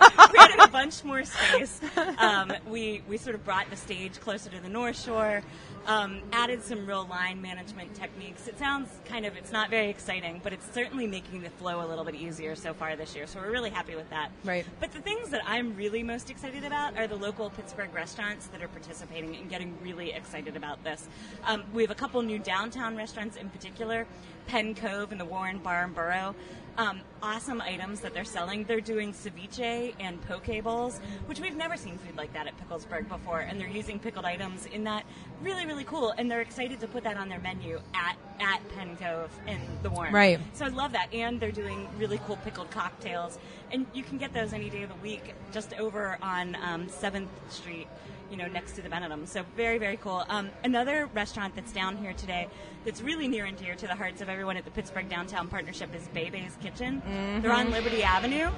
[0.32, 1.80] we added a bunch more space.
[2.18, 5.42] Um, we we sort of brought the stage closer to the North Shore.
[5.86, 8.46] Um, added some real line management techniques.
[8.46, 11.86] It sounds kind of it's not very exciting, but it's certainly making the flow a
[11.86, 13.26] little bit easier so far this year.
[13.26, 14.30] So we're really happy with that.
[14.44, 14.66] Right.
[14.80, 18.62] But the things that I'm really most excited about are the local Pittsburgh restaurants that
[18.62, 21.08] are participating and getting really excited about this.
[21.44, 24.06] Um, we have a couple new downtown restaurants in particular,
[24.46, 26.34] Penn Cove and the Warren Bar and Burrow.
[26.78, 28.62] Um, awesome items that they're selling.
[28.62, 33.08] They're doing ceviche and poke bowls, which we've never seen food like that at Picklesburgh
[33.08, 35.04] before, and they're using pickled items in that.
[35.42, 38.96] Really, really cool, and they're excited to put that on their menu at at Penn
[38.96, 40.14] Cove and the Warren.
[40.14, 40.38] Right.
[40.52, 43.40] So I love that, and they're doing really cool pickled cocktails,
[43.72, 47.30] and you can get those any day of the week, just over on um, Seventh
[47.50, 47.88] Street,
[48.30, 49.26] you know, next to the Benedum.
[49.26, 50.24] So very, very cool.
[50.28, 52.48] Um, another restaurant that's down here today,
[52.84, 55.94] that's really near and dear to the hearts of everyone at the Pittsburgh Downtown Partnership,
[55.94, 57.02] is Bebe's Kitchen.
[57.42, 57.72] They're on Mhm.
[57.72, 58.50] Liberty Avenue.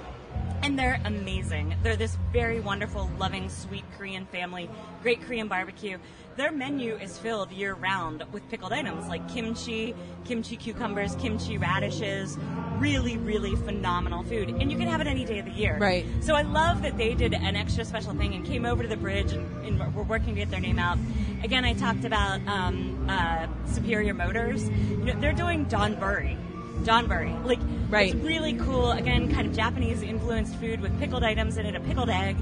[0.62, 1.74] And they're amazing.
[1.82, 4.68] They're this very wonderful, loving, sweet Korean family,
[5.02, 5.98] great Korean barbecue.
[6.40, 12.38] Their menu is filled year round with pickled items like kimchi, kimchi cucumbers, kimchi radishes.
[12.78, 14.48] Really, really phenomenal food.
[14.48, 15.76] And you can have it any day of the year.
[15.76, 16.06] Right.
[16.22, 18.96] So I love that they did an extra special thing and came over to the
[18.96, 20.96] bridge and, and we're working to get their name out.
[21.44, 24.66] Again, I talked about um, uh, Superior Motors.
[24.66, 26.38] You know, they're doing donburi.
[26.84, 27.34] Don Burry.
[27.44, 27.58] Like,
[27.90, 28.14] Right.
[28.14, 28.92] it's really cool.
[28.92, 32.38] Again, kind of Japanese influenced food with pickled items in it, a pickled egg.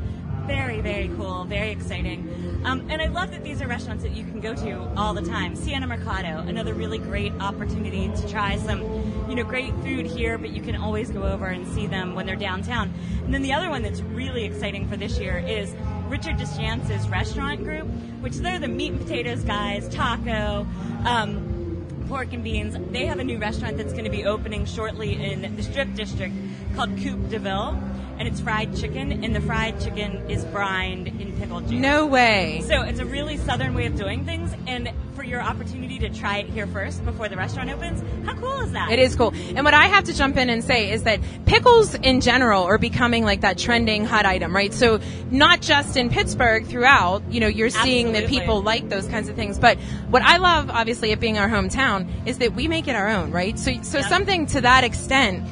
[0.48, 2.62] Very, very cool, very exciting.
[2.64, 5.20] Um, and I love that these are restaurants that you can go to all the
[5.20, 5.54] time.
[5.54, 8.80] Siena Mercado, another really great opportunity to try some,
[9.28, 12.24] you know, great food here, but you can always go over and see them when
[12.24, 12.94] they're downtown.
[13.24, 15.74] And then the other one that's really exciting for this year is
[16.08, 17.86] Richard DeShantz's restaurant group,
[18.20, 20.66] which they're the meat and potatoes guys, Tako,
[21.04, 22.74] um, pork and beans.
[22.90, 26.34] They have a new restaurant that's going to be opening shortly in the Strip District
[26.74, 27.78] called Coupe de Ville.
[28.18, 31.70] And it's fried chicken, and the fried chicken is brined in pickle juice.
[31.70, 32.62] No way.
[32.66, 36.38] So it's a really southern way of doing things, and for your opportunity to try
[36.38, 38.90] it here first before the restaurant opens, how cool is that?
[38.90, 39.32] It is cool.
[39.54, 42.78] And what I have to jump in and say is that pickles in general are
[42.78, 44.72] becoming like that trending hot item, right?
[44.72, 45.00] So
[45.30, 49.36] not just in Pittsburgh, throughout, you know, you're seeing that people like those kinds of
[49.36, 49.58] things.
[49.58, 49.78] But
[50.10, 53.30] what I love, obviously, it being our hometown, is that we make it our own,
[53.30, 53.58] right?
[53.58, 55.46] So, so something to that extent.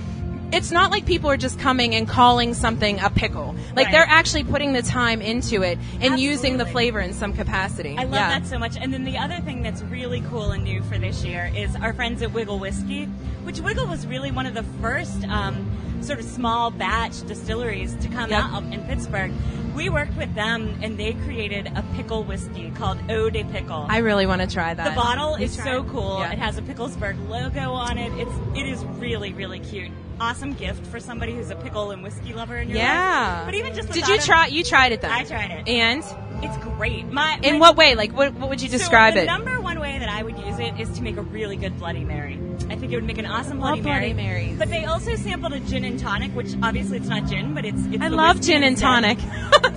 [0.52, 3.54] It's not like people are just coming and calling something a pickle.
[3.74, 3.92] Like Right.
[3.92, 7.96] they're actually putting the time into it and using the flavor in some capacity.
[7.98, 8.38] I love yeah.
[8.38, 8.76] that so much.
[8.76, 11.92] And then the other thing that's really cool and new for this year is our
[11.92, 13.06] friends at Wigle Whiskey,
[13.44, 15.68] which Wigle was really one of the first um,
[16.06, 18.42] sort of small batch distilleries to come Yep.
[18.44, 19.32] out in Pittsburgh.
[19.74, 23.86] We worked with them and they created a pickle whiskey called Eau de Pickle.
[23.90, 24.88] I really want to try that.
[24.90, 25.88] The bottle You is so it?
[25.88, 26.20] cool.
[26.20, 26.32] Yeah.
[26.32, 28.10] It has a Picklesburgh logo on it.
[28.18, 29.90] It's it is really really cute.
[30.18, 33.34] Awesome gift for somebody who's a pickle and whiskey lover in your Yeah.
[33.38, 33.44] life.
[33.46, 34.46] But even just Did you try?
[34.46, 35.10] You tried it then.
[35.10, 35.68] I tried it.
[35.68, 36.02] And
[36.42, 37.10] It's great.
[37.12, 37.94] My in my- what way?
[37.96, 39.26] Like, what, what would you describe so the it?
[39.26, 42.04] number one way that I would use it is to make a really good Bloody
[42.04, 42.38] Mary.
[42.68, 44.12] I think it would make an awesome Bloody Love Mary.
[44.12, 44.58] Marys.
[44.58, 47.84] But they also sampled a gin and tonic, which obviously it's not gin, but it's.
[47.86, 48.86] it's I the love gin and instead.
[48.86, 49.18] tonic.
[49.20, 49.26] so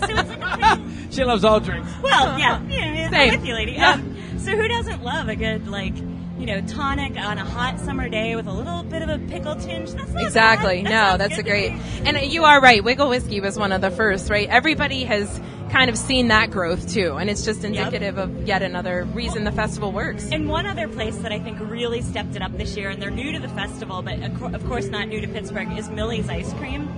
[0.09, 1.91] it's like a pretty, She loves all drinks.
[2.01, 3.29] well, yeah, yeah, Same.
[3.33, 3.71] I'm with you, lady.
[3.73, 3.93] Yeah.
[3.93, 8.07] Um, so who doesn't love a good like, you know, tonic on a hot summer
[8.09, 9.91] day with a little bit of a pickle tinge?
[9.91, 10.83] That's not Exactly.
[10.83, 10.91] bad.
[10.91, 11.73] That No, that's a great.
[11.73, 11.81] me.
[12.05, 12.83] And you are right.
[12.83, 14.47] Wigle Whiskey was one of the first, right?
[14.49, 19.05] Everybody has kind of seen that growth too, and it's just indicative of yet another
[19.13, 20.29] reason the festival works.
[20.31, 23.11] And one other place that I think really stepped it up this year, and they're
[23.11, 26.89] new to the festival, but of course not new to Pittsburgh, is Millie's Ice Cream.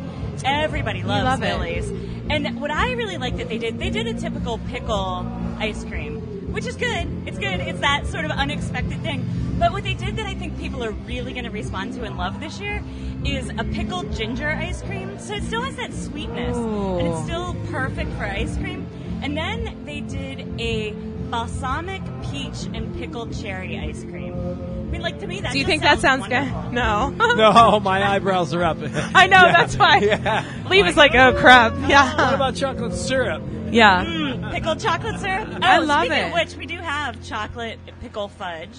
[0.46, 1.46] Everybody loves love it.
[1.46, 1.90] Millie's.
[2.30, 6.21] And what I really like that they did, they did a typical pickle ice cream,
[6.52, 7.08] which is good.
[7.28, 7.60] It's good.
[7.60, 9.28] It's that sort of unexpected thing.
[9.60, 12.18] But what they did that I think people are really going to respond to and
[12.18, 12.82] love this year
[13.24, 15.20] is a pickled ginger ice cream.
[15.20, 18.88] So it still has that sweetness, and it's still perfect for ice cream.
[19.22, 20.94] And then they did a
[21.30, 24.34] balsamic peach and pickled cherry ice cream.
[24.34, 26.62] I mean, like to me, that Do you just think that sounds wonderful.
[26.64, 26.74] good?
[26.74, 27.16] No.
[27.38, 28.78] No, my eyebrows are up.
[29.16, 29.38] I know.
[29.46, 29.52] Yeah.
[29.54, 29.98] That's why.
[30.00, 30.64] Yeah.
[30.70, 32.16] Leigh was like, "Oh crap." What Yeah.
[32.26, 33.42] What about chocolate syrup?
[33.72, 34.06] Yeah.
[34.06, 35.48] Mm, pickled chocolate syrup.
[35.52, 36.28] Oh, I love speaking it.
[36.28, 38.70] Of which we do have chocolate pickle fudge.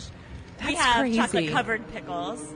[0.58, 1.16] That's we have crazy.
[1.18, 2.54] chocolate covered pickles.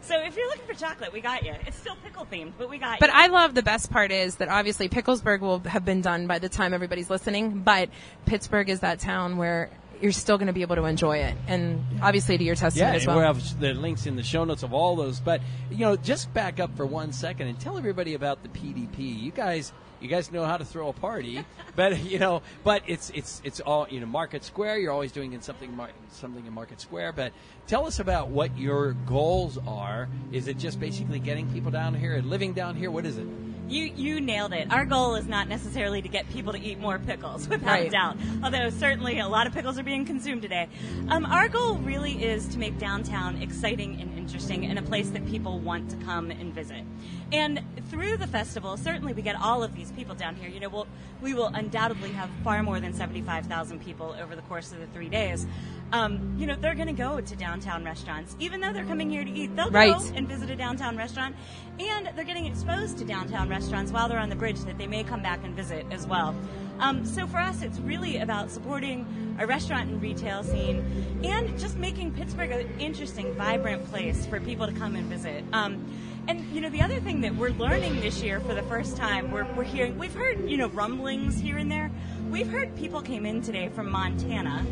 [0.00, 1.54] So if you're looking for chocolate, we got you.
[1.66, 3.12] It's still pickle themed, but we got But you.
[3.12, 6.38] But I love the best part is that obviously Picklesburgh will have been done by
[6.38, 7.88] the time everybody's listening, but
[8.26, 9.70] Pittsburgh is that town where
[10.00, 11.34] you're still going to be able to enjoy it.
[11.48, 13.16] And obviously to your testament Yeah, as and well.
[13.16, 15.18] we'll have the links in the show notes of all those.
[15.18, 19.20] But you know, just back up for one second and tell everybody about the PDP.
[19.20, 21.44] You guys, you guys know how to throw a party,
[21.76, 24.06] but you know, but it's it's it's all you know.
[24.06, 25.78] Market Square, you're always doing in something
[26.10, 27.12] something in Market Square.
[27.12, 27.32] But
[27.68, 30.08] tell us about what your goals are.
[30.32, 32.90] Is it just basically getting people down here and living down here?
[32.90, 33.26] What is it?
[33.68, 34.72] You you nailed it.
[34.72, 38.16] Our goal is not necessarily to get people to eat more pickles, without a doubt.
[38.42, 40.68] Although certainly a lot of pickles are being consumed today.
[41.08, 45.26] Um, our goal really is to make downtown exciting and interesting and a place that
[45.26, 46.82] people want to come and visit.
[47.30, 50.48] And through the festival, certainly we get all of these people down here.
[50.48, 50.86] You know, we'll,
[51.20, 55.10] we will undoubtedly have far more than 75,000 people over the course of the three
[55.10, 55.46] days.
[55.92, 58.36] Um, you know, they're going to go to downtown restaurants.
[58.38, 59.96] Even though they're coming here to eat, they'll Right.
[59.96, 61.34] go and visit a downtown restaurant.
[61.80, 65.02] And they're getting exposed to downtown restaurants while they're on the bridge that they may
[65.02, 66.34] come back and visit as well.
[66.78, 71.76] Um, so for us, it's really about supporting a restaurant and retail scene and just
[71.76, 75.42] making Pittsburgh an interesting, vibrant place for people to come and visit.
[75.52, 75.84] Um,
[76.28, 79.30] and you know, the other thing that we're learning this year for the first time,
[79.30, 81.90] we're, we're hearing, we've heard, you know, rumblings here and there.
[82.30, 84.64] We've heard people came in today from Montana.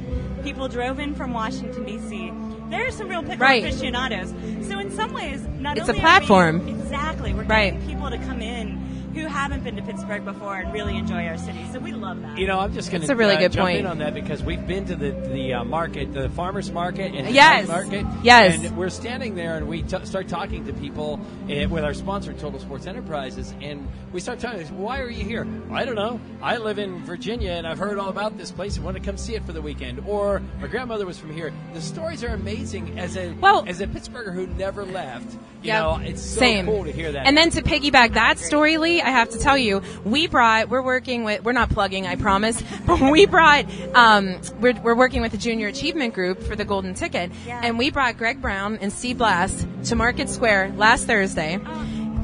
[0.42, 2.32] People drove in from Washington D.C.
[2.70, 3.64] There are some real pickle Right.
[3.64, 4.34] aficionados.
[4.68, 6.64] So in some ways, not It's a platform.
[6.64, 7.72] We, exactly, we're Right.
[7.72, 8.78] getting people to come in
[9.16, 11.66] who haven't been to Pittsburgh before and really enjoy our city.
[11.72, 12.38] So we love that.
[12.38, 13.78] You know, I'm just going That's to a really good jump point.
[13.80, 17.26] in on that because we've been to the the uh, market, the farmers market, and
[17.26, 17.68] the Yes.
[17.68, 18.04] market.
[18.22, 18.62] Yes.
[18.64, 22.32] And we're standing there, and we t- start talking to people uh, with our sponsor,
[22.32, 24.64] Total Sports Enterprises, and we start talking.
[24.78, 25.46] Why are you here?
[25.72, 26.20] I don't know.
[26.42, 29.16] I live in Virginia, and I've heard all about this place and want to come
[29.16, 30.02] see it for the weekend.
[30.06, 31.52] Or my grandmother was from here.
[31.74, 32.98] The stories are amazing.
[32.98, 35.80] As a Well- as a Pittsburgher who never left, you Yeah.
[35.82, 36.66] know, it's so Same.
[36.66, 37.26] cool to hear that.
[37.26, 40.82] And then to piggyback that story, Leigh, I have to tell you, we brought, we're
[40.82, 45.32] working with, we're not plugging, I promise, but we brought, um, we're, we're working with
[45.32, 49.18] the Junior Achievement Group for the Golden Ticket, and we brought Greg Brown and Steve
[49.18, 51.58] Blass to Market Square last Thursday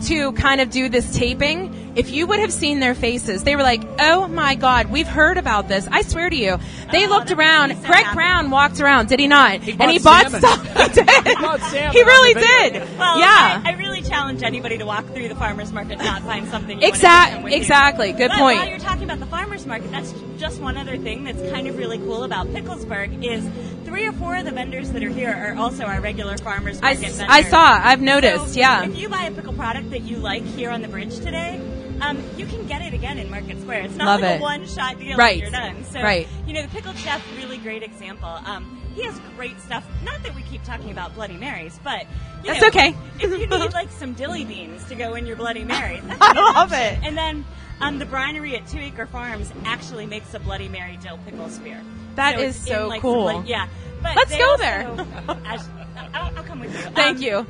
[0.06, 1.81] to kind of do this taping.
[1.94, 5.36] If you would have seen their faces, they were like, "Oh my God, we've heard
[5.36, 6.58] about this." I swear to you,
[6.90, 7.74] they looked around.
[7.84, 9.60] Greg Brown walked around, did he not?
[9.60, 10.40] and he bought salmon.
[10.40, 10.68] stuff.
[10.92, 11.92] He did.
[11.92, 12.98] He He really did.
[12.98, 13.62] Well, yeah.
[13.64, 16.80] I, I really challenge anybody to walk through the farmers market and not find something.
[16.80, 17.58] You Exact- want to take with you.
[17.58, 18.12] exactly.
[18.12, 18.58] Good but point.
[18.58, 21.76] While you're talking about the farmers market, that's just one other thing that's kind of
[21.78, 23.44] really cool about Picklesburgh is
[23.84, 26.94] three or four of the vendors that are here are also our regular farmers I,
[26.94, 27.36] market s- vendors.
[27.36, 27.80] I saw.
[27.82, 28.54] I've noticed.
[28.54, 28.84] So yeah.
[28.84, 31.60] If you buy a pickle product that you like here on the bridge today,
[32.02, 33.82] um, you can get it again in Market Square.
[33.82, 34.38] It's not Love like it.
[34.38, 35.32] a one-shot deal Right.
[35.34, 35.84] and you're done.
[35.84, 36.28] So, Right.
[36.46, 38.28] you know, the Pickled Chef, really great example.
[38.28, 39.84] Um, he has great stuff.
[40.04, 42.02] Not that we keep talking about Bloody Marys, but
[42.44, 42.94] you That's know, okay.
[43.20, 46.32] if you need like some dilly beans to go in your Bloody Mary, that's I
[46.32, 46.78] love option.
[46.78, 46.98] it.
[47.02, 47.44] And then
[47.80, 51.80] um, the brinery at Two Acre Farms actually makes a Bloody Mary dill pickle spear.
[52.16, 53.24] That so is it's in, so like, cool.
[53.24, 53.66] like- yeah.
[54.02, 55.06] But Let's go also- there.
[55.46, 55.60] Ash-
[56.14, 56.90] I'll, I'll come with you.
[56.90, 57.46] Thank Um, you.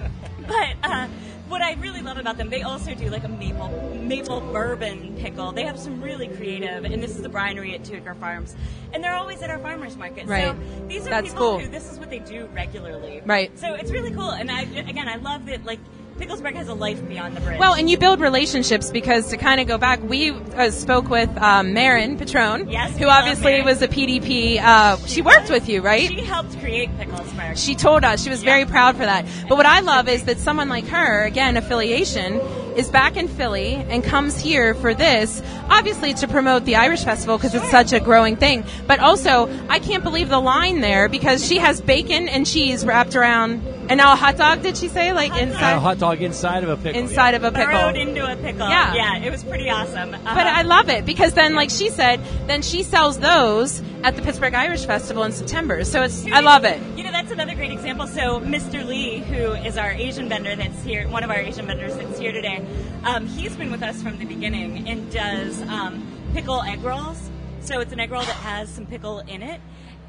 [0.46, 1.08] But uh,
[1.52, 3.68] what I really love about them, they also do like a maple
[4.00, 5.52] maple bourbon pickle.
[5.52, 8.56] They have some really creative, and this is the brinery at Two Acre Farms,
[8.92, 10.26] and they're always at our farmers market.
[10.26, 10.56] Right.
[10.56, 11.58] So these are That's people cool.
[11.58, 13.20] who this is what they do regularly.
[13.26, 13.56] Right.
[13.58, 15.78] So it's really cool, and I again I love that like
[16.18, 17.58] Picklesburgh has a life beyond the bridge.
[17.58, 21.30] Well, and you build relationships because to kind of go back, we uh, spoke with
[21.38, 24.60] um, Mairin Petrone, Yes, who obviously was a PDP.
[24.62, 26.08] Uh, she worked with you, right?
[26.08, 27.56] She helped create Picklesburgh.
[27.56, 29.26] She told us she was very proud for that.
[29.48, 32.40] But what I love is that someone like her, again, affiliation,
[32.76, 37.36] is back in Philly and comes here for this, obviously to promote the Irish Festival
[37.36, 38.64] because it's such a growing thing.
[38.86, 43.14] But also, I can't believe the line there because she has bacon and cheese wrapped
[43.14, 44.62] around, and now a hot dog.
[44.62, 45.72] Did she say like And inside?
[45.72, 47.00] a hot dog inside of a pickle.
[47.00, 47.66] Inside of a pickle.
[47.72, 48.68] Burrowed into a pickle.
[48.68, 48.94] Yeah.
[48.94, 50.14] yeah, it was pretty awesome.
[50.14, 50.34] Uh-huh.
[50.34, 54.22] But I love it because then, like she said, then she sells those at the
[54.22, 55.84] Pittsburgh Irish Festival in September.
[55.84, 56.80] So it's, I love it.
[56.96, 58.06] You know, that's another great example.
[58.06, 58.86] So, Mr.
[58.86, 62.32] Lee, who is our Asian vendor that's here, one of our Asian vendors that's here
[62.32, 62.64] today,
[63.04, 67.30] um, he's been with us from the beginning and does um, pickle egg rolls.
[67.60, 69.60] So, it's an egg roll that has some pickle in it.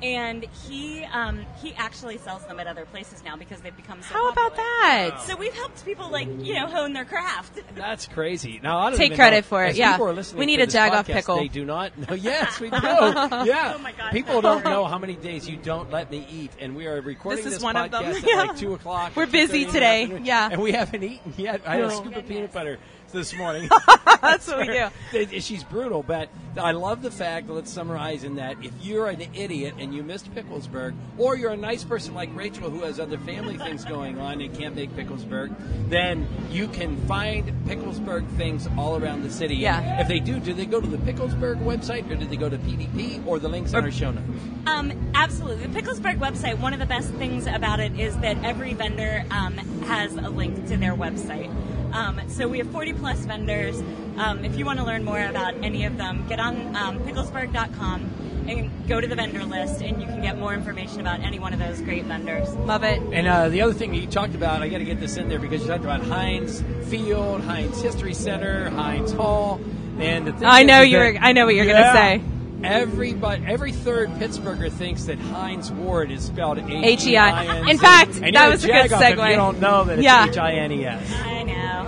[0.04, 4.14] And he um, he actually sells them at other places now because they've become so
[4.14, 5.22] How about that?
[5.26, 7.60] So we've helped people like you know hone their craft.
[7.76, 8.60] That's crazy.
[8.62, 9.94] Now I don't Take credit know, for it, yeah.
[9.94, 11.38] people are listening We need to a this Jagoff pickle.
[11.38, 12.16] They do not know.
[12.16, 12.76] Yes, we do.
[12.82, 13.74] yeah.
[13.76, 14.12] Oh my God.
[14.12, 17.38] People don't know how many days you don't let me eat, and we are recording
[17.38, 18.04] This is this one of them.
[18.04, 18.36] podcast at Yeah.
[18.44, 19.16] like two o'clock.
[19.16, 20.20] We're busy 2:30 in the today.
[20.24, 20.50] Yeah.
[20.52, 21.62] and we haven't eaten yet.
[21.66, 21.96] I had a No.
[21.96, 22.78] scoop of peanut butter.
[23.14, 23.70] This morning.
[24.24, 25.40] That's what we do.
[25.40, 27.48] She's brutal, but I love the fact.
[27.48, 31.58] Let's summarize in that if you're an idiot and you missed Picklesburgh, or you're a
[31.58, 35.54] nice person like Rachel who has other family things going on and can't make Picklesburgh,
[35.90, 39.58] then you can find Picklesburgh things all around the city.
[39.58, 40.02] Yeah.
[40.02, 42.58] If they do, do they go to the Picklesburgh website or do they go to
[42.58, 44.28] PDP or the links on our show notes?
[44.66, 45.68] Um, absolutely.
[45.68, 49.54] The Picklesburgh website, one of the best things about it is that every vendor um,
[49.86, 51.54] has a link to their website.
[51.94, 53.82] Um, so we have 40 plus vendors.
[54.18, 58.10] Um, if you want to learn more about any of them, get on um, picklesburgh.com
[58.48, 61.54] and go to the vendor list, and you can get more information about any one
[61.54, 62.54] of those great vendors.
[62.56, 63.02] Love it.
[63.14, 65.40] And uh, the other thing you talked about, I got to get this in there
[65.40, 69.62] because you talked about Heinz Field, Heinz History Center, Heinz Hall,
[70.00, 71.94] and the I know is you that- I know what you're gonna Yeah.
[71.94, 72.22] say.
[72.64, 77.70] Everybody, every third Pittsburgher thinks that Hines Ward is spelled H E I.
[77.70, 79.30] In fact, and that was a good jagoff If segue.
[79.32, 81.02] you don't know that it's H I N E S.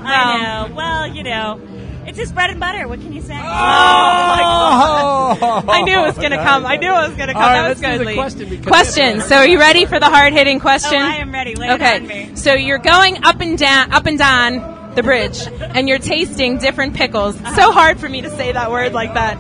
[0.06, 0.68] I know.
[0.68, 0.76] Know.
[0.76, 1.60] Well, you know,
[2.06, 2.88] it's his bread and butter.
[2.88, 3.36] What can you say?
[3.36, 3.40] Oh,
[5.68, 6.66] I knew it was going to come.
[6.66, 7.42] I knew it was going to come.
[7.42, 7.82] All right, that was
[8.46, 9.22] good, question.
[9.22, 11.02] So, are you ready for the hard-hitting question?
[11.02, 11.56] Oh, I am ready.
[11.56, 11.96] Lay it okay.
[11.96, 12.36] on me.
[12.36, 16.94] So you're going up and down, up and down the bridge, and you're tasting different
[16.96, 17.40] pickles.
[17.40, 19.38] It's so hard for me to say that word like that.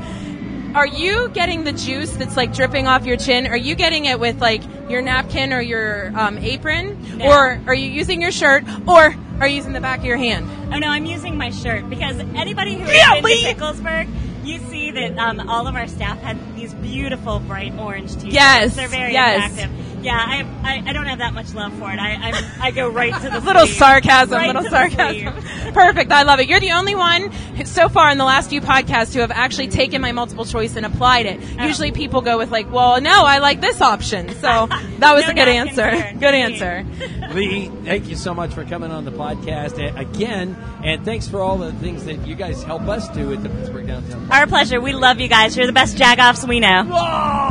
[0.76, 3.47] Are you getting the juice that's like dripping off your chin?
[3.47, 7.28] Are you getting it with like your napkin or your um, apron, No.
[7.28, 10.47] or are you using your shirt, or are you using the back of your hand?
[10.73, 14.07] Oh no, I'm using my shirt because anybody who Yeah, has been to Picklesburgh,
[14.43, 18.33] you see that um, all of our staff had these beautiful bright orange t-shirts.
[18.33, 19.51] Yes, they're very yes.
[19.51, 19.84] attractive.
[20.06, 21.99] Yeah, I, I I don't have that much love for it.
[21.99, 23.78] I I'm, I go right to the little sleeve.
[23.78, 25.34] sarcasm, Right little sarcasm.
[25.74, 26.12] Perfect.
[26.12, 26.47] I love it.
[26.47, 29.68] You're the only one who- so far in the last few podcasts who have actually
[29.68, 31.39] taken my multiple choice and applied it.
[31.60, 31.66] Oh.
[31.66, 34.30] Usually people go with like, well, no, I like this option.
[34.36, 34.68] So
[34.99, 35.89] that was No a good answer.
[35.89, 36.14] here.
[36.20, 36.86] Good answer.
[37.34, 41.58] Leigh, thank you so much for coming on the podcast again, and thanks for all
[41.58, 44.32] the things that you guys help us do at the Pittsburgh Downtown.
[44.32, 44.80] Our pleasure.
[44.80, 45.58] We love you guys.
[45.58, 46.84] You're the best jagoffs we know.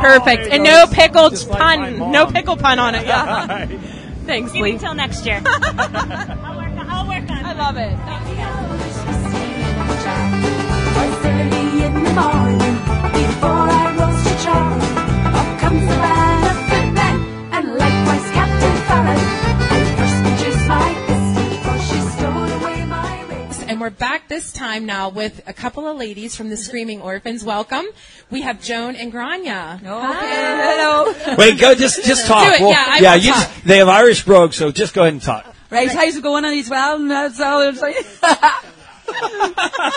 [0.00, 0.44] Perfect.
[0.52, 2.12] And you no pickled pickle Just like my pun.
[2.46, 2.56] Mom.
[2.56, 3.06] Pickle pun on it.
[3.06, 3.66] Yeah.
[4.26, 4.78] Thanks, Give me Leigh.
[4.78, 5.42] till next year.
[5.44, 6.72] I'll work.
[6.72, 7.44] On, I'll work on.
[7.44, 7.94] I love it.
[10.96, 11.84] Was early
[23.84, 27.44] we're back this time now with a couple of ladies from the Screaming Orphans.
[27.44, 27.84] Welcome.
[28.30, 29.78] We have Joan and Grania.
[29.84, 31.12] Hello.
[31.36, 32.48] Wait, go just just talk.
[32.48, 33.14] Do it, Well, yeah, I yeah.
[33.14, 33.42] will You talk.
[33.42, 35.44] just, they have Irish brogue, so just go ahead and talk.
[35.68, 36.96] Right, how's it going on as well?
[36.96, 37.96] And that's all it's like.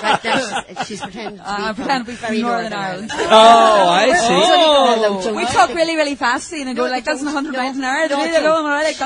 [0.04, 2.74] Right, now she's, she's pretending to be Uh, from pretend to be from very Northern
[2.74, 3.10] Ireland.
[3.14, 5.30] Oh, I see.
[5.30, 5.34] Oh.
[5.34, 8.06] We talk really, really fast and go like that's 100 miles an hour.
[8.10, 8.98] The way they're going, right?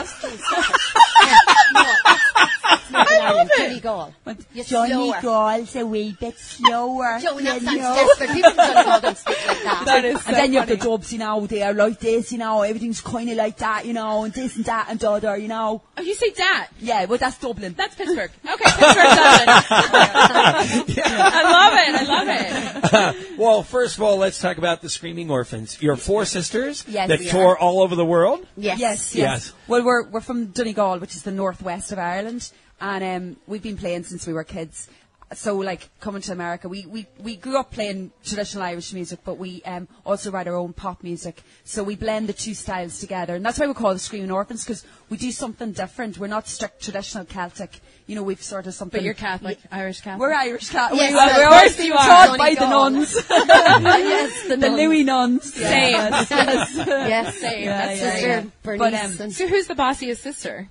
[2.91, 3.11] Like that's.
[3.11, 4.13] Northern Ireland, Donegal.
[4.53, 5.21] You're Johnny slower.
[5.21, 7.19] Gall's a wee bit slower.
[7.21, 7.95] Joan, that you sounds know.
[7.95, 8.29] desperate.
[8.31, 9.83] People from Donegal don't speak like that.
[9.85, 10.91] That is so and then you have the funny.
[10.91, 13.93] dubs, you know, they are like this, you know, everything's kind of like that, you
[13.93, 15.81] know, and this and that and the other, you know.
[15.97, 16.69] Oh, you say dat.
[16.79, 17.73] Yeah, well, that's Dublin.
[17.77, 18.31] That's Pittsburgh.
[18.45, 19.47] Okay, Pittsburgh Dublin.
[21.03, 21.95] I love it.
[21.95, 23.37] I love it.
[23.37, 25.81] well, first of all, let's talk about the Screaming Orphans.
[25.81, 28.45] You're four sisters Yes, that we tour all over the world.
[28.57, 28.79] Yes.
[28.79, 29.15] Yes, yes.
[29.15, 29.53] Yes.
[29.67, 33.77] Well, we're we're from Donegal, which is the northwest of Ireland, and um, we've been
[33.77, 34.89] playing since we were kids.
[35.33, 39.37] So, like coming to America, we, we, we grew up playing traditional Irish music, but
[39.37, 41.41] we um, also write our own pop music.
[41.63, 44.65] So we blend the two styles together, and that's why we call it Screaming Orphans
[44.65, 46.17] because we do something different.
[46.17, 47.79] We're not strict traditional Celtic.
[48.07, 48.97] You know, we've sort of something.
[48.97, 50.19] But you're Catholic, Irish Catholic.
[50.19, 50.99] We're Irish Catholic.
[50.99, 52.37] Yes, we, are- we're course always you taught are.
[52.37, 53.15] by the nuns.
[53.29, 54.75] yes, the, the nuns.
[54.75, 55.53] Louis nuns.
[55.53, 55.91] Same.
[55.93, 56.75] Yes, yes.
[56.75, 57.63] Yes, Same.
[57.63, 58.43] Yeah, That's yeah, sister yeah.
[58.63, 59.17] Bernice.
[59.17, 60.67] But, um, So who's the bossiest sister?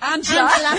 [0.00, 0.42] Angela.
[0.42, 0.78] Angela.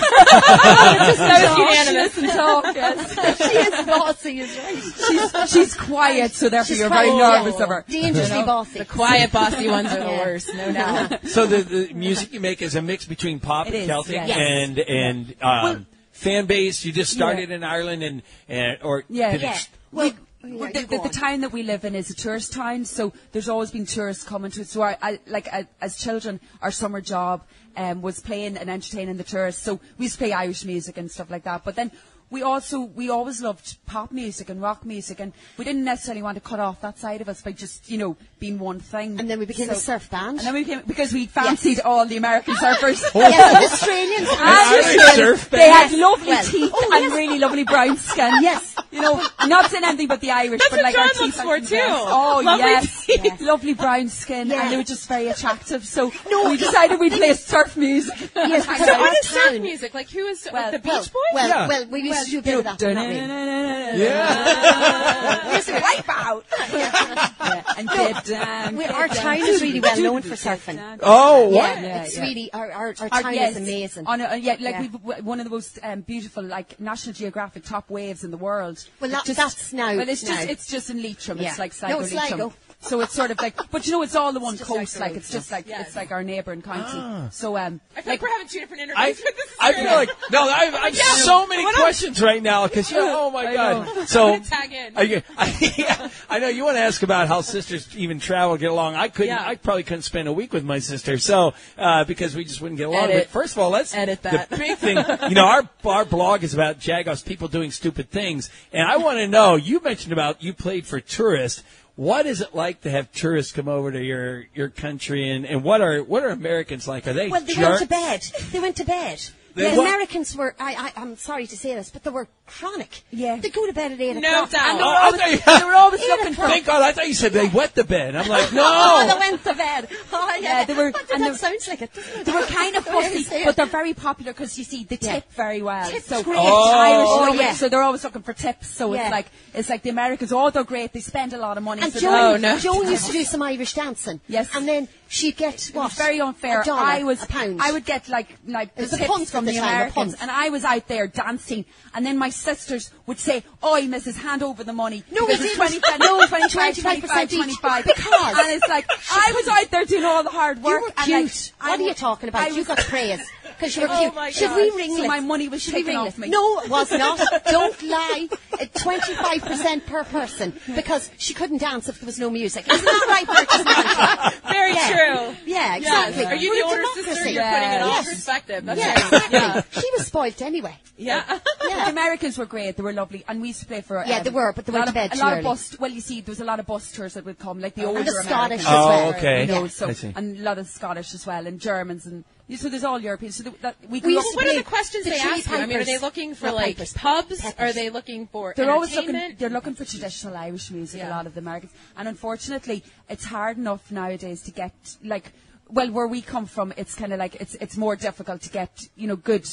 [1.18, 2.14] That was unanimous.
[2.14, 3.38] She talk, yes.
[3.38, 5.42] she is bossy, is right.
[5.42, 7.42] she's, she's quiet, so therefore She's you're quiet, very yeah.
[7.42, 7.84] nervous of her.
[7.88, 8.46] Dangerously You know?
[8.46, 8.78] bossy.
[8.78, 10.18] The quiet, bossy ones are the Yeah.
[10.26, 11.26] worst, no doubt.
[11.28, 14.12] So the, the music you make is a mix between pop It and is, Celtic
[14.14, 14.28] yes.
[14.28, 14.38] Yes.
[14.38, 16.84] and and um, fan base.
[16.84, 19.32] You just started in Ireland and, and or Yeah.
[19.32, 19.58] did it- Yeah.
[19.92, 22.84] Well, Well, yeah, the, the, the town that we live in is a tourist town,
[22.84, 24.68] so there's always been tourists coming to it.
[24.68, 27.44] So, I, I, like I, as children, our summer job
[27.76, 29.62] um, was playing and entertaining the tourists.
[29.62, 31.64] So we used to play Irish music and stuff like that.
[31.64, 31.90] But then
[32.30, 36.36] we also we always loved pop music and rock music, and we didn't necessarily want
[36.36, 39.18] to cut off that side of us by just you know being one thing.
[39.18, 40.38] And then we became a surf band.
[40.38, 43.02] And then we became because we fancied all the American surfers.
[43.14, 44.28] yes, Australians.
[44.38, 47.12] And and Irish surf They had lovely Well, teeth oh, and yes.
[47.16, 48.32] really lovely brown skin.
[48.42, 51.12] Yes, you know, I'm not saying anything about the Irish, That's but like John our
[51.14, 51.74] teeth looks are for, too.
[51.76, 52.04] best.
[52.08, 53.40] Oh Lovely yes, teeth.
[53.40, 54.62] lovely brown skin, Yeah.
[54.62, 55.84] and they were just very attractive.
[55.84, 58.14] So no, we decided we'd play surf music.
[58.36, 59.94] Yes, So because what surf music?
[59.94, 61.34] Like who is Well, like the Beach Well, Boys?
[61.34, 61.68] well, Yeah.
[61.68, 62.78] well, we used to do a bit of that.
[62.78, 64.02] but not really.
[64.04, 65.52] Yeah.
[65.52, 66.44] Just wipe out.
[67.78, 68.76] And get down.
[68.76, 69.36] We, get our down.
[69.38, 70.98] is really well known for surfing.
[71.00, 71.54] Oh, what?
[71.54, 72.22] Yeah, Yeah, it's yeah.
[72.22, 74.06] really our our, our Our- town yes, is amazing.
[74.06, 74.80] On a, uh, yeah, like Yeah.
[74.80, 78.36] we've w- one of the most um, beautiful, like National Geographic top waves in the
[78.36, 78.84] world.
[79.00, 81.38] Well, It's that- that's now- Well, it's just it's just in Leitrim.
[81.38, 81.50] Yeah.
[81.50, 82.40] It's like Sligo, No, it's Leitrim.
[82.40, 82.54] Sligo.
[82.80, 85.00] So it's sort of like, but you know, it's all the one just like coast.
[85.00, 85.80] Like it's just like Yeah.
[85.82, 87.28] it's like our neighbouring county.
[87.32, 89.56] So um, I feel like, we're having two different interviews I, with this.
[89.60, 90.42] I feel like no.
[90.42, 91.02] I have, I have Yeah.
[91.24, 91.82] so many What else?
[91.82, 92.98] questions right now because you.
[93.00, 93.96] Oh my I god!
[93.96, 94.04] know.
[94.04, 94.92] So I'm tag in.
[94.96, 98.70] I, I, yeah, I know you want to ask about how sisters even travel, get
[98.70, 98.94] along.
[98.94, 99.34] I couldn't.
[99.34, 99.44] Yeah.
[99.44, 102.78] I probably couldn't spend a week with my sister, so uh, because we just wouldn't
[102.78, 103.04] get along.
[103.04, 103.24] Edit.
[103.24, 104.50] But first of all, let's Edit that.
[104.50, 104.58] the that.
[104.60, 105.28] big thing.
[105.28, 109.18] You know, our our blog is about Jagos people doing stupid things, and I want
[109.18, 109.56] to know.
[109.56, 111.64] You mentioned about you played for tourists.
[111.98, 115.64] What is it like to have tourists come over to your, your country, and, and
[115.64, 117.08] what are what are Americans like?
[117.08, 117.80] Are they Well, they jerks?
[117.80, 118.22] went to bed.
[118.52, 119.20] They went to bed.
[119.58, 119.86] They the what?
[119.86, 123.02] Americans were, I, I, I'm sorry to say this, but they were chronic.
[123.10, 123.36] Yeah.
[123.36, 124.50] They go to bed at 8 No o'clock.
[124.50, 124.68] doubt.
[124.68, 126.46] and they were Oh, always, thought they were always looking for.
[126.46, 126.82] Thank God!
[126.82, 128.16] I thought you said they wet the bed.
[128.16, 128.62] I'm like, oh, no.
[128.64, 129.88] Oh, they went to bed.
[130.12, 130.60] Oh, yeah.
[130.60, 132.24] Yeah, they were- But and that sounds like it, doesn't it?
[132.26, 135.24] They were kind of The fussy, but they're very popular because you see they tip
[135.28, 135.36] Yeah.
[135.36, 135.90] very well.
[135.90, 136.38] Tips so great.
[136.40, 136.72] Oh.
[136.78, 137.52] Irish, Oh, yeah.
[137.52, 138.68] so they're always looking for tips.
[138.68, 139.02] So Yeah.
[139.04, 140.32] it's like it's like the Americans.
[140.32, 140.92] Oh, they're great.
[140.92, 141.82] They spend a lot of money.
[141.82, 142.58] And so Joan, Oh, no.
[142.58, 144.20] Joan used to do some Irish dancing.
[144.28, 144.48] Yes.
[144.54, 145.84] And then she'd get It what?
[145.84, 146.62] was very unfair.
[146.62, 147.60] A dollar, I was a pound.
[147.60, 150.48] I would get like like the a tips from at the, the Americans, and I
[150.50, 154.16] was out there dancing, and then my sisters would say, "Oi, Mrs.
[154.16, 155.56] Hand over the money." No, we it's didn't.
[155.56, 157.84] 25, no, 25, 25% 25, 25.
[157.84, 160.80] Because- and it's like I was out there doing all the hard work.
[160.80, 161.52] You were and cute.
[161.60, 162.42] like, what are you talking about?
[162.42, 163.20] I you was- got praise.
[163.58, 164.14] Because you were Oh cute.
[164.14, 166.28] my Should we ring So my money was Should taken off me.
[166.28, 167.18] No, it was not.
[167.50, 168.28] Don't lie.
[168.74, 172.66] Twenty-five percent per person because she couldn't dance if there was no music.
[172.72, 174.88] Isn't that right, Marcus Very Yeah.
[174.88, 175.36] true.
[175.46, 176.08] Yeah, Yes.
[176.10, 176.24] exactly.
[176.26, 177.28] Are you We're the a older sister?
[177.30, 178.08] You're putting it all Yes.
[178.14, 178.64] perspective.
[178.64, 179.38] That's Yeah, exactly.
[179.38, 179.62] Yeah.
[179.70, 180.76] She was spoilt anyway.
[180.96, 181.38] Yeah.
[181.68, 182.76] The Americans were great.
[182.76, 184.02] They were lovely, and we used to play for.
[184.06, 185.38] Yeah, um, they were, but they a lot went to of- bed A lot early.
[185.40, 185.78] of bus.
[185.78, 187.82] Well, you see, there was a lot of bus tours that would come, like the
[187.82, 188.66] And older the Scottish Americans.
[188.66, 189.06] as well.
[189.06, 189.40] Oh, okay.
[189.42, 189.68] You know, Yeah.
[189.68, 190.12] so I see.
[190.16, 192.24] and a lot of Scottish as well, and Germans, and
[192.56, 193.36] so there's all Europeans.
[193.36, 195.50] So that, we We grew used up to What are the questions the they ask
[195.50, 195.56] you?
[195.56, 197.40] I mean, are they looking for Not like Pipers, pubs?
[197.40, 197.60] Peppers.
[197.60, 199.36] Are they looking for They're always looking.
[199.38, 201.02] They're looking for traditional Irish music.
[201.02, 204.72] A lot of the Americans, and unfortunately, it's hard enough nowadays to get
[205.04, 205.32] like.
[205.70, 208.88] Well, where we come from, it's kind of like it's it's more difficult to get
[208.96, 209.46] you know good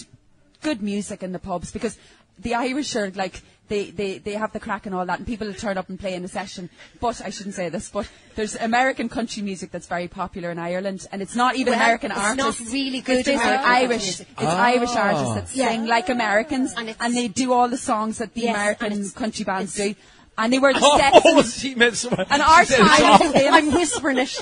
[0.61, 1.97] good music in the pubs because
[2.39, 5.47] the Irish are like they, they, they have the crack and all that, and people
[5.47, 6.69] will turn up and play in a session.
[6.99, 11.07] But I shouldn't say this, but there's American country music that's very popular in Ireland,
[11.11, 12.59] and it's not even Well, American it's artists.
[12.61, 14.03] It's not really It's good basically American Irish.
[14.03, 14.27] music.
[14.31, 14.99] It's Irish Oh.
[14.99, 15.69] artists that Yeah.
[15.69, 19.45] sing like Americans, And and, they do all the songs that the Yes, American country
[19.45, 19.95] bands do.
[20.37, 20.79] And they were the
[21.25, 22.27] Oh, she meant so much.
[22.29, 23.27] And our She said it's time awful.
[23.27, 23.53] is famous.
[23.53, 24.41] I'm whispering it.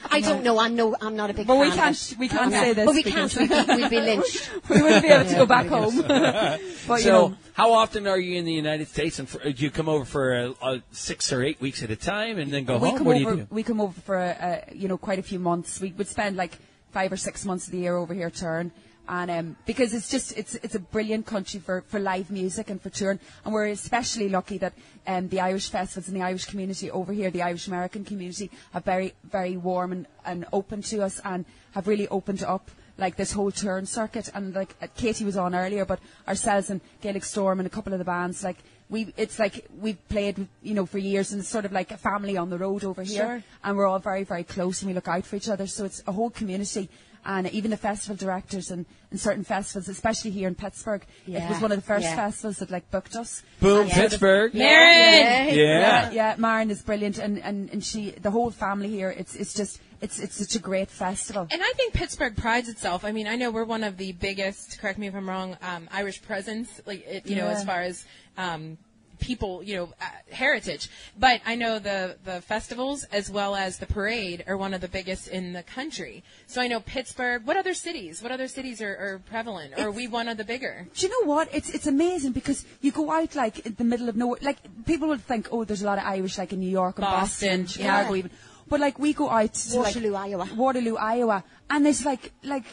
[0.10, 0.58] I don't know.
[0.58, 0.96] I'm no.
[1.02, 1.46] I'm not a big.
[1.46, 2.18] But we fan of can't- it.
[2.18, 3.36] we can't I'm say this But we can't.
[3.36, 4.50] We'd be, we'd be lynched.
[4.70, 6.00] we wouldn't be able to go back home.
[6.00, 9.18] but you so, know, how often are you in the United States?
[9.18, 11.96] And for, do you come over for uh, uh, six or eight weeks at a
[11.96, 12.98] time and then go we home?
[12.98, 13.30] come What over.
[13.32, 13.54] do you do?
[13.54, 15.78] We come over for uh, you know quite a few months.
[15.80, 16.56] We would spend like
[16.92, 18.72] five or six months of the year over here touring,
[19.08, 22.80] and um, because it's just it's it's a brilliant country for, for live music and
[22.80, 24.72] for touring, and we're especially lucky that
[25.06, 28.80] um, the Irish festivals and the Irish community over here, the Irish American community, are
[28.80, 32.70] very very warm and, and open to us, and have really opened up.
[32.98, 36.80] Like this whole touring circuit, and like uh, Katie was on earlier, but ourselves and
[37.02, 38.56] Gaelic Storm and a couple of the bands, like
[38.88, 41.98] we, it's like we've played, you know, for years, and it's sort of like a
[41.98, 43.42] family on the road over here Sure.
[43.64, 45.66] and we're all very, very close and we look out for each other.
[45.66, 46.88] So it's a whole community.
[47.28, 51.60] And even the festival directors and, and certain festivals, especially here in Pittsburgh, it was
[51.60, 52.14] one of the first yeah.
[52.14, 53.42] festivals that like booked us.
[53.60, 54.52] Boom, And sort of- Pittsburgh.
[54.54, 55.54] Mairin!
[55.54, 55.54] Yeah.
[55.54, 56.36] yeah, yeah.
[56.38, 59.10] Mairin is brilliant, and, and, and she, the whole family here.
[59.10, 61.48] It's it's just it's it's such a great festival.
[61.50, 63.04] And I think Pittsburgh prides itself.
[63.04, 65.88] I mean, I know we're one of the biggest, correct me if I'm wrong, um,
[65.90, 68.04] Irish presence, like, it, you know, as far as,
[68.36, 68.78] um,
[69.18, 70.88] people, you know, uh, heritage.
[71.18, 74.88] But I know the, the festivals as well as the parade are one of the
[74.88, 76.22] biggest in the country.
[76.46, 77.46] So I know Pittsburgh.
[77.46, 78.22] What other cities?
[78.22, 79.74] What other cities are, are prevalent?
[79.76, 80.86] Or are we one of the bigger?
[80.94, 81.48] Do you know what?
[81.52, 84.38] It's it's amazing because you go out like in the middle of nowhere.
[84.42, 87.04] Like people would think, oh, there's a lot of Irish like in New York and
[87.04, 88.18] Boston, Boston, Chicago yeah.
[88.18, 88.30] even.
[88.68, 90.48] But like we go out to like, Waterloo, Iowa.
[90.56, 92.64] Waterloo, Iowa, and there's like like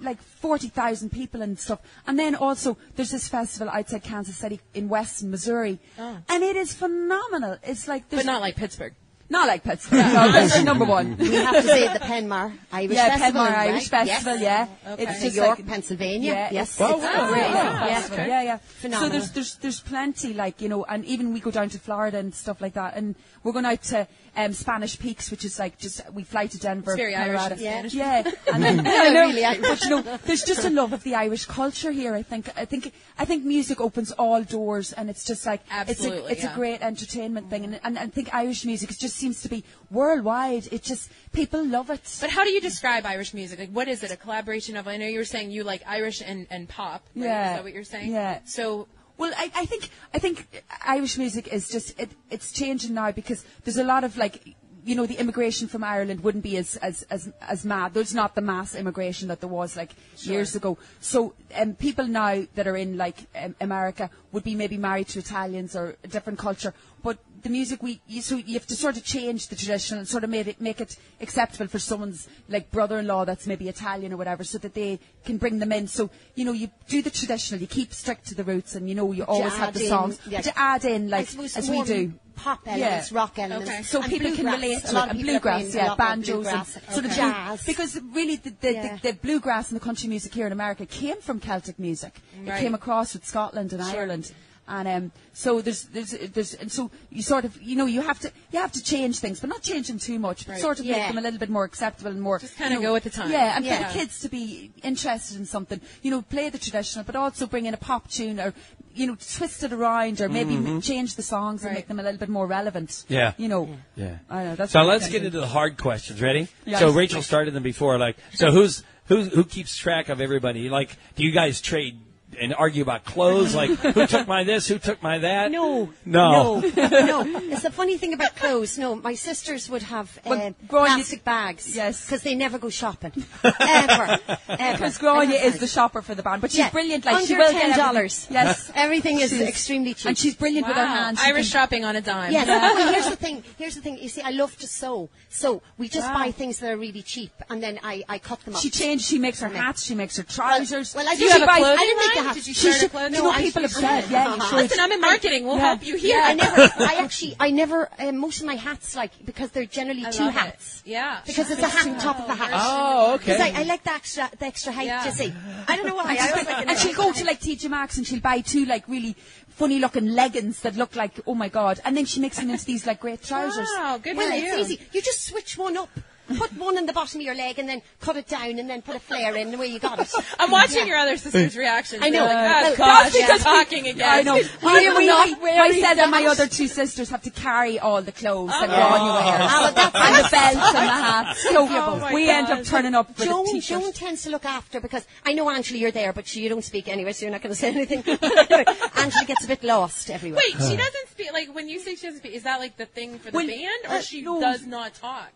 [0.00, 1.80] like forty thousand people and stuff.
[2.06, 6.18] And then also there's this festival outside Kansas City in Weston, Missouri, Oh.
[6.28, 7.58] and it is phenomenal.
[7.62, 8.94] It's like there's But not like Pittsburgh.
[9.30, 9.98] Not like Pittsburgh.
[10.00, 11.16] No, that's number one.
[11.16, 13.40] We have to say the Penmar Irish yeah, Festival.
[13.42, 13.70] Penmar right?
[13.70, 14.36] Irish Festival.
[14.36, 14.68] Yes.
[14.84, 15.02] Yeah, Okay.
[15.04, 16.32] it's New just York, like, Pennsylvania.
[16.34, 16.70] Yeah, Yes.
[16.72, 17.40] it's, Wow, it's wow, great.
[17.42, 17.86] wow.
[17.88, 18.28] Yeah, Okay.
[18.28, 18.56] yeah, yeah.
[18.58, 19.08] Phenomenal.
[19.08, 22.18] So there's there's there's plenty like you know, and even we go down to Florida
[22.18, 24.06] and stuff like that, and we're going out to
[24.36, 27.52] um, Spanish Peaks, which is like just we fly to Denver, It's very Irish Colorado.
[27.54, 27.94] and Spanish.
[27.94, 29.60] Yeah, and then I know, Really Irish.
[29.60, 32.14] but you know, there's just a love of the Irish culture here.
[32.14, 36.18] I think I think I think music opens all doors, and it's just like Absolutely,
[36.18, 36.52] it's a it's yeah.
[36.52, 39.64] a great entertainment thing, and, and I think Irish music it just seems to be
[39.90, 40.68] worldwide.
[40.72, 42.00] It just people love it.
[42.20, 43.58] But how do you describe Irish music?
[43.58, 44.10] Like, what is it?
[44.10, 44.88] A collaboration of?
[44.88, 47.04] I know you were saying you like Irish and, and pop.
[47.14, 47.24] Right?
[47.26, 47.50] Yeah.
[47.50, 48.10] Is that what you're saying?
[48.12, 48.40] Yeah.
[48.44, 48.88] So
[49.22, 50.48] Well, I, I think I think
[50.84, 54.96] Irish music is just it, it's changing now because there's a lot of like you
[54.96, 57.94] know the immigration from Ireland wouldn't be as as as, as mad.
[57.94, 59.92] There's not the mass immigration that there was like
[60.22, 60.76] years ago.
[60.98, 65.20] So um, people now that are in like um, America would be maybe married to
[65.20, 68.96] Italians or a different culture, but the music we you, so you have to sort
[68.96, 72.70] of change the tradition and sort of make it make it acceptable for someone's like
[72.70, 75.86] brother-in-law that's maybe Italian or whatever, so that they can bring them in.
[75.88, 78.94] So you know you do the traditional, you keep strict to the roots, and you
[78.94, 80.38] know you always have add the in, songs, yeah.
[80.38, 82.12] but to add in like as we do.
[82.34, 83.68] Pop elements, rock elements.
[83.70, 83.82] Okay.
[83.82, 85.10] So and people can relate A to lot it.
[85.10, 87.20] of And bluegrass, yeah, banjos bluegrass and sort of Okay.
[87.20, 87.62] jazz.
[87.66, 88.96] Because really the, the, Yeah.
[88.96, 92.20] the, the bluegrass and the country music here in America came from Celtic music.
[92.38, 92.56] Right.
[92.56, 94.32] It came across with Scotland and Ireland.
[94.68, 98.20] And um, so there's, there's, there's, and so you sort of, you know, you have
[98.20, 100.60] to, you have to change things, but not change them too much, but Right.
[100.60, 100.98] sort of Yeah.
[100.98, 102.38] make them a little bit more acceptable and more.
[102.38, 103.30] Just kinda you know, go with the time.
[103.32, 103.88] Yeah, and Yeah.
[103.88, 107.46] for the kids to be interested in something, you know, play the traditional, but also
[107.46, 108.54] bring in a pop tune or,
[108.94, 112.02] you know, twist it around or maybe m- change the songs and make them a
[112.02, 113.04] little bit more relevant.
[113.08, 113.32] Yeah.
[113.38, 113.68] You know.
[113.96, 114.18] Yeah.
[114.30, 114.54] I know.
[114.54, 116.22] That's So let's get into the hard questions.
[116.22, 116.46] Ready?
[116.66, 116.78] Yes.
[116.78, 117.98] So Rachel started them before.
[117.98, 120.68] Like, so who's who who keeps track of everybody?
[120.68, 121.98] Like, do you guys trade
[122.40, 123.54] and argue about clothes?
[123.54, 124.68] Like, who took my this?
[124.68, 125.50] Who took my that?
[125.50, 125.90] No.
[126.04, 126.60] No.
[126.60, 127.22] No.
[127.22, 127.24] no.
[127.52, 128.78] It's the funny thing about clothes.
[128.78, 131.74] No, my sisters would have uh, Well, growing you- bags.
[131.76, 132.04] Yes.
[132.06, 133.12] Because they never go shopping.
[133.44, 134.18] Ever.
[134.48, 134.72] Ever.
[134.72, 137.04] Because Grania is the shopper for the band, but she's Yeah, brilliant.
[137.04, 138.30] Like she under will $10.
[138.30, 140.06] Yes, Everything is She's- extremely cheap.
[140.06, 141.20] and she's brilliant with her hands.
[141.20, 142.32] She Irish can- shopping on a dime.
[142.32, 142.46] Yes.
[142.48, 143.44] Well, here's the thing.
[143.58, 143.98] Here's the thing.
[143.98, 145.08] You see, I love to sew.
[145.28, 146.14] So we just Wow.
[146.24, 148.60] buy things that are really cheap, and then I, I cut them up.
[148.60, 149.04] She changed.
[149.04, 149.82] She makes her hats.
[149.84, 150.94] She makes her trousers.
[150.94, 152.34] Well, I Do you did- have a I clothing didn't make the line?
[152.34, 152.34] hat.
[152.36, 154.34] Did you She start a should- clothing no, No, I people have should- said, yeah,
[154.34, 154.54] you should.
[154.56, 155.44] Listen, I'm in marketing.
[155.46, 155.62] We'll Yeah.
[155.66, 156.16] help you here.
[156.18, 156.62] Yeah, I never.
[156.78, 157.88] I actually, I never.
[157.98, 160.38] Uh, most of my hats, like, because they're generally I two love it.
[160.38, 160.82] hats.
[160.84, 161.20] Yeah.
[161.26, 162.50] Because it's a hat on top of a hat.
[162.52, 163.24] Oh, okay.
[163.34, 164.86] Because I, I like the extra, the extra height.
[164.86, 165.04] Yeah.
[165.04, 165.32] You see,
[165.68, 166.16] I don't know why.
[166.20, 168.86] I always like and she'll go to like TJ Maxx and she'll buy two like
[168.88, 169.16] really
[169.48, 172.64] funny looking leggings that look like oh my god, and then she makes them into
[172.64, 173.68] these like great trousers.
[173.76, 174.58] Wow, good Well, for it's you.
[174.76, 174.80] easy.
[174.92, 175.90] You just switch one up.
[176.36, 178.82] Put one in the bottom of your leg and then cut it down and then
[178.82, 180.10] put a flare in the way you got it.
[180.38, 180.84] I'm watching Yeah.
[180.86, 182.02] your other sister's reactions.
[182.04, 182.26] I know.
[182.26, 184.08] They're Like, Well, oh, gosh, that's because we- talking again.
[184.08, 184.34] I know.
[184.62, 187.30] We We, are we, not we, wearing myself and my other two sisters have to
[187.30, 188.88] carry all the clothes that Oh.
[188.88, 189.50] Grania wears.
[189.52, 190.30] Ah, well, that's- and the
[190.62, 191.42] belts and the hats.
[191.42, 193.80] So Oh my we end up turning up with a Joan, t-shirt.
[193.82, 196.88] Joan tends to look after because I know Angela, you're there, but you don't speak
[196.88, 198.02] anyway, so you're not going to say anything.
[198.06, 200.40] Angela gets a bit lost everywhere.
[200.44, 201.32] Wait, she doesn't speak.
[201.32, 203.46] Like when you say she doesn't speak, is that like the thing for the Well,
[203.46, 204.40] band, or uh, she no.
[204.40, 205.30] does not talk?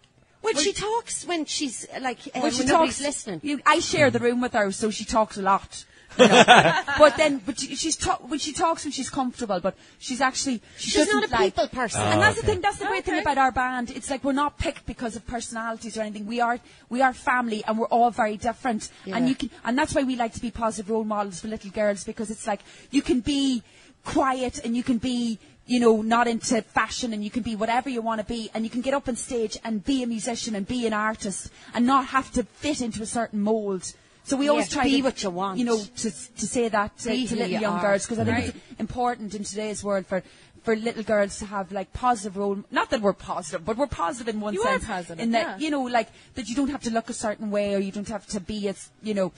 [0.54, 3.00] Well, she talks when she's like uh, Well, she when nobody's talks.
[3.00, 3.40] listening.
[3.42, 5.84] You, I share the room with her, so she talks a lot.
[6.18, 6.44] you know.
[6.98, 10.62] but then, but she, she's ta- when she talks when she's comfortable, but she's actually
[10.78, 12.00] she She's doesn't a like, people person.
[12.00, 12.60] and that's the thing.
[12.60, 13.90] That's the great thing about our band.
[13.90, 16.24] It's like we're not picked because of personalities or anything.
[16.26, 18.90] We are we are family, and we're all very different.
[19.06, 21.70] And you can, and that's why we like to be positive role models for little
[21.70, 23.62] girls because it's like you can be
[24.04, 27.88] quiet and you can be you know, not into fashion and you can be whatever
[27.90, 30.54] you want to be and you can get up on stage and be a musician
[30.54, 33.82] and be an artist and not have to fit into a certain mould.
[34.24, 35.58] So we always Yeah, try be to, what you want.
[35.58, 37.82] you know, to, to say that to, to little you young are.
[37.82, 38.48] girls because I think Right.
[38.48, 40.22] it's important in today's world for,
[40.64, 42.58] for little girls to have like positive role.
[42.70, 44.84] Not that we're positive, but we're positive in one You are sense.
[44.84, 45.64] positive, in that yeah.
[45.64, 48.08] you know, like that you don't have to look a certain way or you don't
[48.08, 49.32] have to be as you know.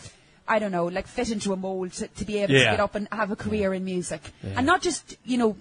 [0.50, 2.94] I don't know, like fit into a mold to, to be able to get up
[2.94, 4.22] and have a career in music,
[4.56, 5.58] and not just you know,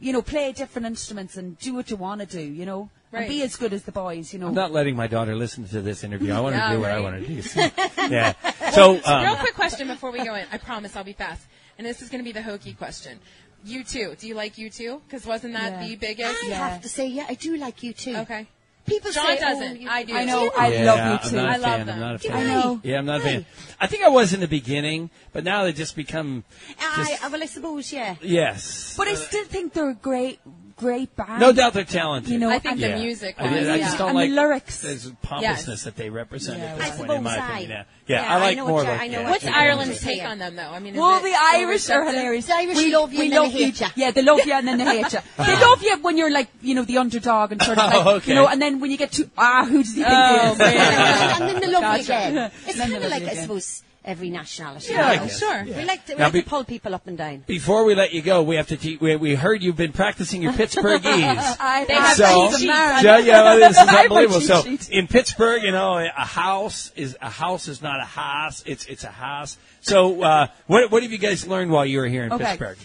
[0.00, 3.20] you know, play different instruments and do what you want to do, you know, Right.
[3.22, 4.48] and be as good as the boys, you know.
[4.48, 6.32] I'm not letting my daughter listen to this interview.
[6.34, 7.02] I want to Yeah, do what I right.
[7.02, 7.40] want to do.
[7.40, 7.60] So,
[8.10, 8.34] yeah.
[8.72, 10.46] So, Real um, quick question before we go in.
[10.52, 11.46] I promise I'll be fast.
[11.78, 13.18] And this is going to be the hokey question.
[13.64, 14.14] You too.
[14.20, 15.00] Do you like U2?
[15.06, 15.88] Because wasn't that Yeah.
[15.88, 16.44] the biggest?
[16.44, 18.22] I have to say, yeah, I do like U2.
[18.22, 18.46] Okay.
[18.88, 19.86] People John say, doesn't.
[19.86, 20.16] Oh, I do.
[20.16, 20.50] I know.
[20.56, 21.38] I yeah, love U2.
[21.38, 21.86] i love fan.
[21.86, 21.94] them.
[21.94, 22.36] I'm not a fan.
[22.36, 22.80] I know.
[22.82, 23.46] Yeah, I'm not a fan.
[23.80, 26.44] I think I was in the beginning, but now they just become.
[26.80, 28.16] I, Just, well, I suppose, yeah.
[28.20, 28.96] yes.
[28.96, 30.40] But I still think they're great,
[30.78, 31.40] great band.
[31.40, 32.32] No doubt they're talented.
[32.32, 32.98] You know, I think the Yeah.
[32.98, 34.80] music I, was, I just don't And like the lyrics.
[34.80, 37.70] There's pompousness that they represent at I this point, in my I- opinion.
[38.06, 39.60] Yeah, Yeah, I I like know more what like I know yeah, What's you're keep
[39.60, 40.18] it Ireland's interesting.
[40.20, 40.70] take on them, though?
[40.70, 42.14] I mean, Well, the Irish are receptive?
[42.14, 42.46] hilarious.
[42.46, 43.86] The Irish love you we and then love hate you.
[43.96, 45.18] Yeah, they love you and then they hate you.
[45.44, 48.14] They love you when you're like, you know, the underdog and sort of like, Oh,
[48.16, 48.30] okay.
[48.30, 50.54] you know, and then when you get to, ah, who does he think Oh, he
[50.54, 50.60] is?
[51.40, 52.50] and then the love you again.
[52.66, 54.92] It's kind of like, you I suppose, every nationality.
[54.92, 55.24] Yeah, I you know?
[55.26, 55.38] guess.
[55.38, 55.64] Sure.
[55.64, 57.44] We like to, we Now like be- to pull people up and down.
[57.46, 58.76] Before we let you go, we have to.
[58.76, 61.56] Te- we, we heard you've been practicing your Pittsburghese.
[61.60, 64.40] I They have so, cheat yeah, yeah, well, this is I have a unbelievable.
[64.40, 68.86] So, in Pittsburgh, you know, a house is a house is not a house; it's
[68.86, 69.58] it's a house.
[69.82, 72.44] So, uh, what what have you guys learned while you were here in Okay.
[72.44, 72.78] Pittsburgh?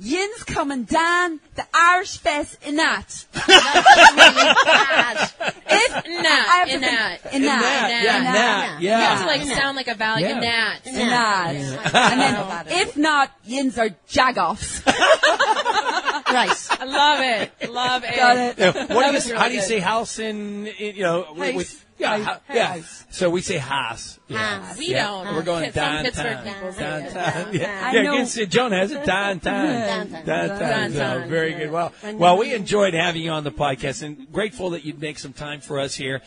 [0.00, 3.26] Yin's coming down the Irish Fest in that.
[5.72, 7.32] If I not, have to in that.
[7.32, 9.00] in that, yeah, in yeah.
[9.00, 10.24] You have to like sound like a valley.
[10.24, 10.80] In that.
[10.84, 11.54] In that.
[11.54, 14.84] And then, if not, Yins are jagoffs.
[14.86, 16.68] right.
[16.70, 17.70] I love it.
[17.70, 18.16] Love it.
[18.16, 18.58] Got it.
[18.58, 19.68] Yeah, what do you, was how really do you good.
[19.68, 22.40] say house in, in you know with, with yeah House.
[22.48, 22.80] ho- yeah?
[23.10, 24.18] So we say house.
[24.28, 24.60] Yeah.
[24.62, 24.78] House.
[24.78, 25.04] We Yeah.
[25.06, 25.34] don't.
[25.34, 26.04] We're going Some downtown.
[26.04, 27.14] Pittsburgh people say it.
[27.14, 27.54] Downtown.
[27.54, 28.12] Yeah, I yeah know.
[28.14, 28.50] against it.
[28.50, 29.66] Joan has it downtown.
[29.66, 30.24] Downtown.
[30.26, 30.92] Downtown.
[30.92, 31.28] So, Downtown.
[31.28, 31.70] very good.
[31.70, 35.32] Well, well, we enjoyed having you on the podcast and grateful that you'd make some
[35.32, 36.20] time for us here.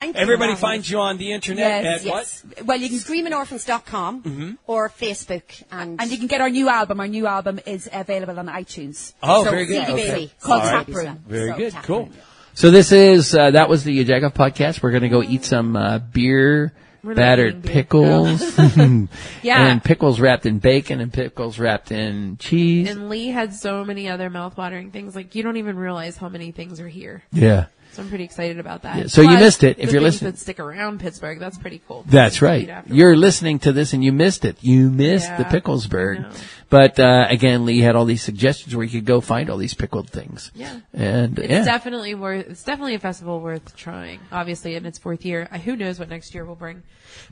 [0.00, 2.44] Thank Everybody for having finds you on the internet Yes, at Yes.
[2.66, 4.50] Well, you can Screamingorphans.com Mm-hmm.
[4.66, 7.00] or Facebook and, And you can get our new album.
[7.00, 9.14] Our new album is available on iTunes.
[9.22, 9.86] Oh, So, very good.
[9.86, 10.10] CD Okay.
[10.10, 10.32] Baby.
[10.40, 10.86] Called All right.
[10.86, 11.24] Tap Room.
[11.26, 11.72] Very So, good.
[11.72, 12.10] tap Cool.
[12.56, 14.82] So this is uh, that was the Jagoff podcast.
[14.82, 16.72] We're going to go eat some uh, beer,
[17.04, 17.70] We're battered beer.
[17.72, 18.58] pickles,
[19.42, 19.66] Yeah.
[19.66, 22.88] and pickles wrapped in bacon, and pickles wrapped in cheese.
[22.88, 25.14] And Leigh had so many other mouth-watering things.
[25.14, 27.22] Like you don't even realize how many things are here.
[27.30, 28.96] yeah, So I'm pretty excited about that.
[28.96, 29.78] Yeah, so you missed it.
[29.78, 32.06] If the you're listening- that stick around Pittsburgh, that's pretty cool.
[32.08, 32.70] that's right.
[32.86, 34.56] You're listening to this and you missed it.
[34.62, 36.34] You missed the Yeah, Picklesburgh.
[36.68, 39.74] But uh, again, Leigh had all these suggestions where you could go find all these
[39.74, 40.50] pickled things.
[40.54, 40.80] Yeah.
[40.92, 42.46] and It's yeah, definitely worth.
[42.48, 44.18] It's definitely a festival worth trying.
[44.32, 46.82] Obviously, in its fourth year, Uh, who knows what next year will bring.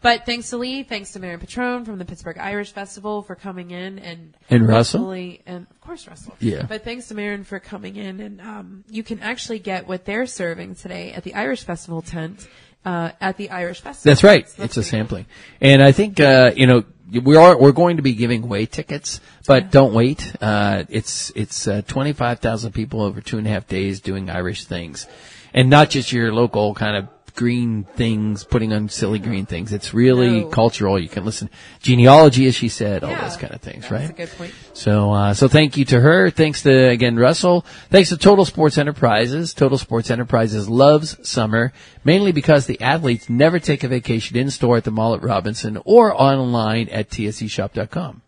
[0.00, 3.72] But thanks to Leigh, thanks to Mairin Petrone from the Pittsburgh Irish Festival for coming
[3.72, 5.10] in and And Russell?
[5.10, 6.36] and of course Russell.
[6.38, 6.62] Yeah.
[6.66, 10.26] But thanks to Mairin for coming in, and um, you can actually get what they're
[10.26, 12.46] serving today at the Irish Festival tent
[12.84, 14.10] uh, at the Irish Festival.
[14.10, 14.48] That's right.
[14.48, 14.98] So that's it's a cool.
[14.98, 15.26] sampling,
[15.60, 16.84] and I think uh, you know
[17.22, 20.34] we are we're going to be giving away tickets, but don't wait.
[20.40, 24.30] Uh, it's it's uh, twenty five thousand people over two and a half days doing
[24.30, 25.06] Irish things,
[25.52, 29.72] and not just your local kind of green things, putting on silly green things.
[29.72, 30.46] It's really No.
[30.46, 30.98] cultural.
[30.98, 31.50] You can listen
[31.82, 34.10] genealogy, as she said, all those kind of things, That's right?
[34.10, 34.52] a good point.
[34.72, 36.30] So, uh, so thank you to her.
[36.30, 37.64] Thanks to, again, Russell.
[37.90, 39.52] Thanks to Total Sports Enterprises.
[39.54, 41.72] Total Sports Enterprises loves summer,
[42.04, 45.78] mainly because the athletes never take a vacation in store at the mall at Robinson
[45.84, 48.22] or online at tseshop.com.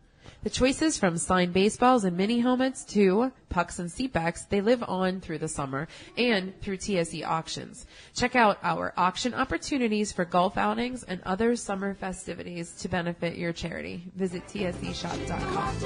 [0.46, 5.20] The choices from signed baseballs and mini helmets to pucks and seatbacks, they live on
[5.20, 7.84] through the summer and through TSE auctions.
[8.14, 13.52] Check out our auction opportunities for golf outings and other summer festivities to benefit your
[13.52, 14.04] charity.
[14.14, 15.76] Visit tseshop.com.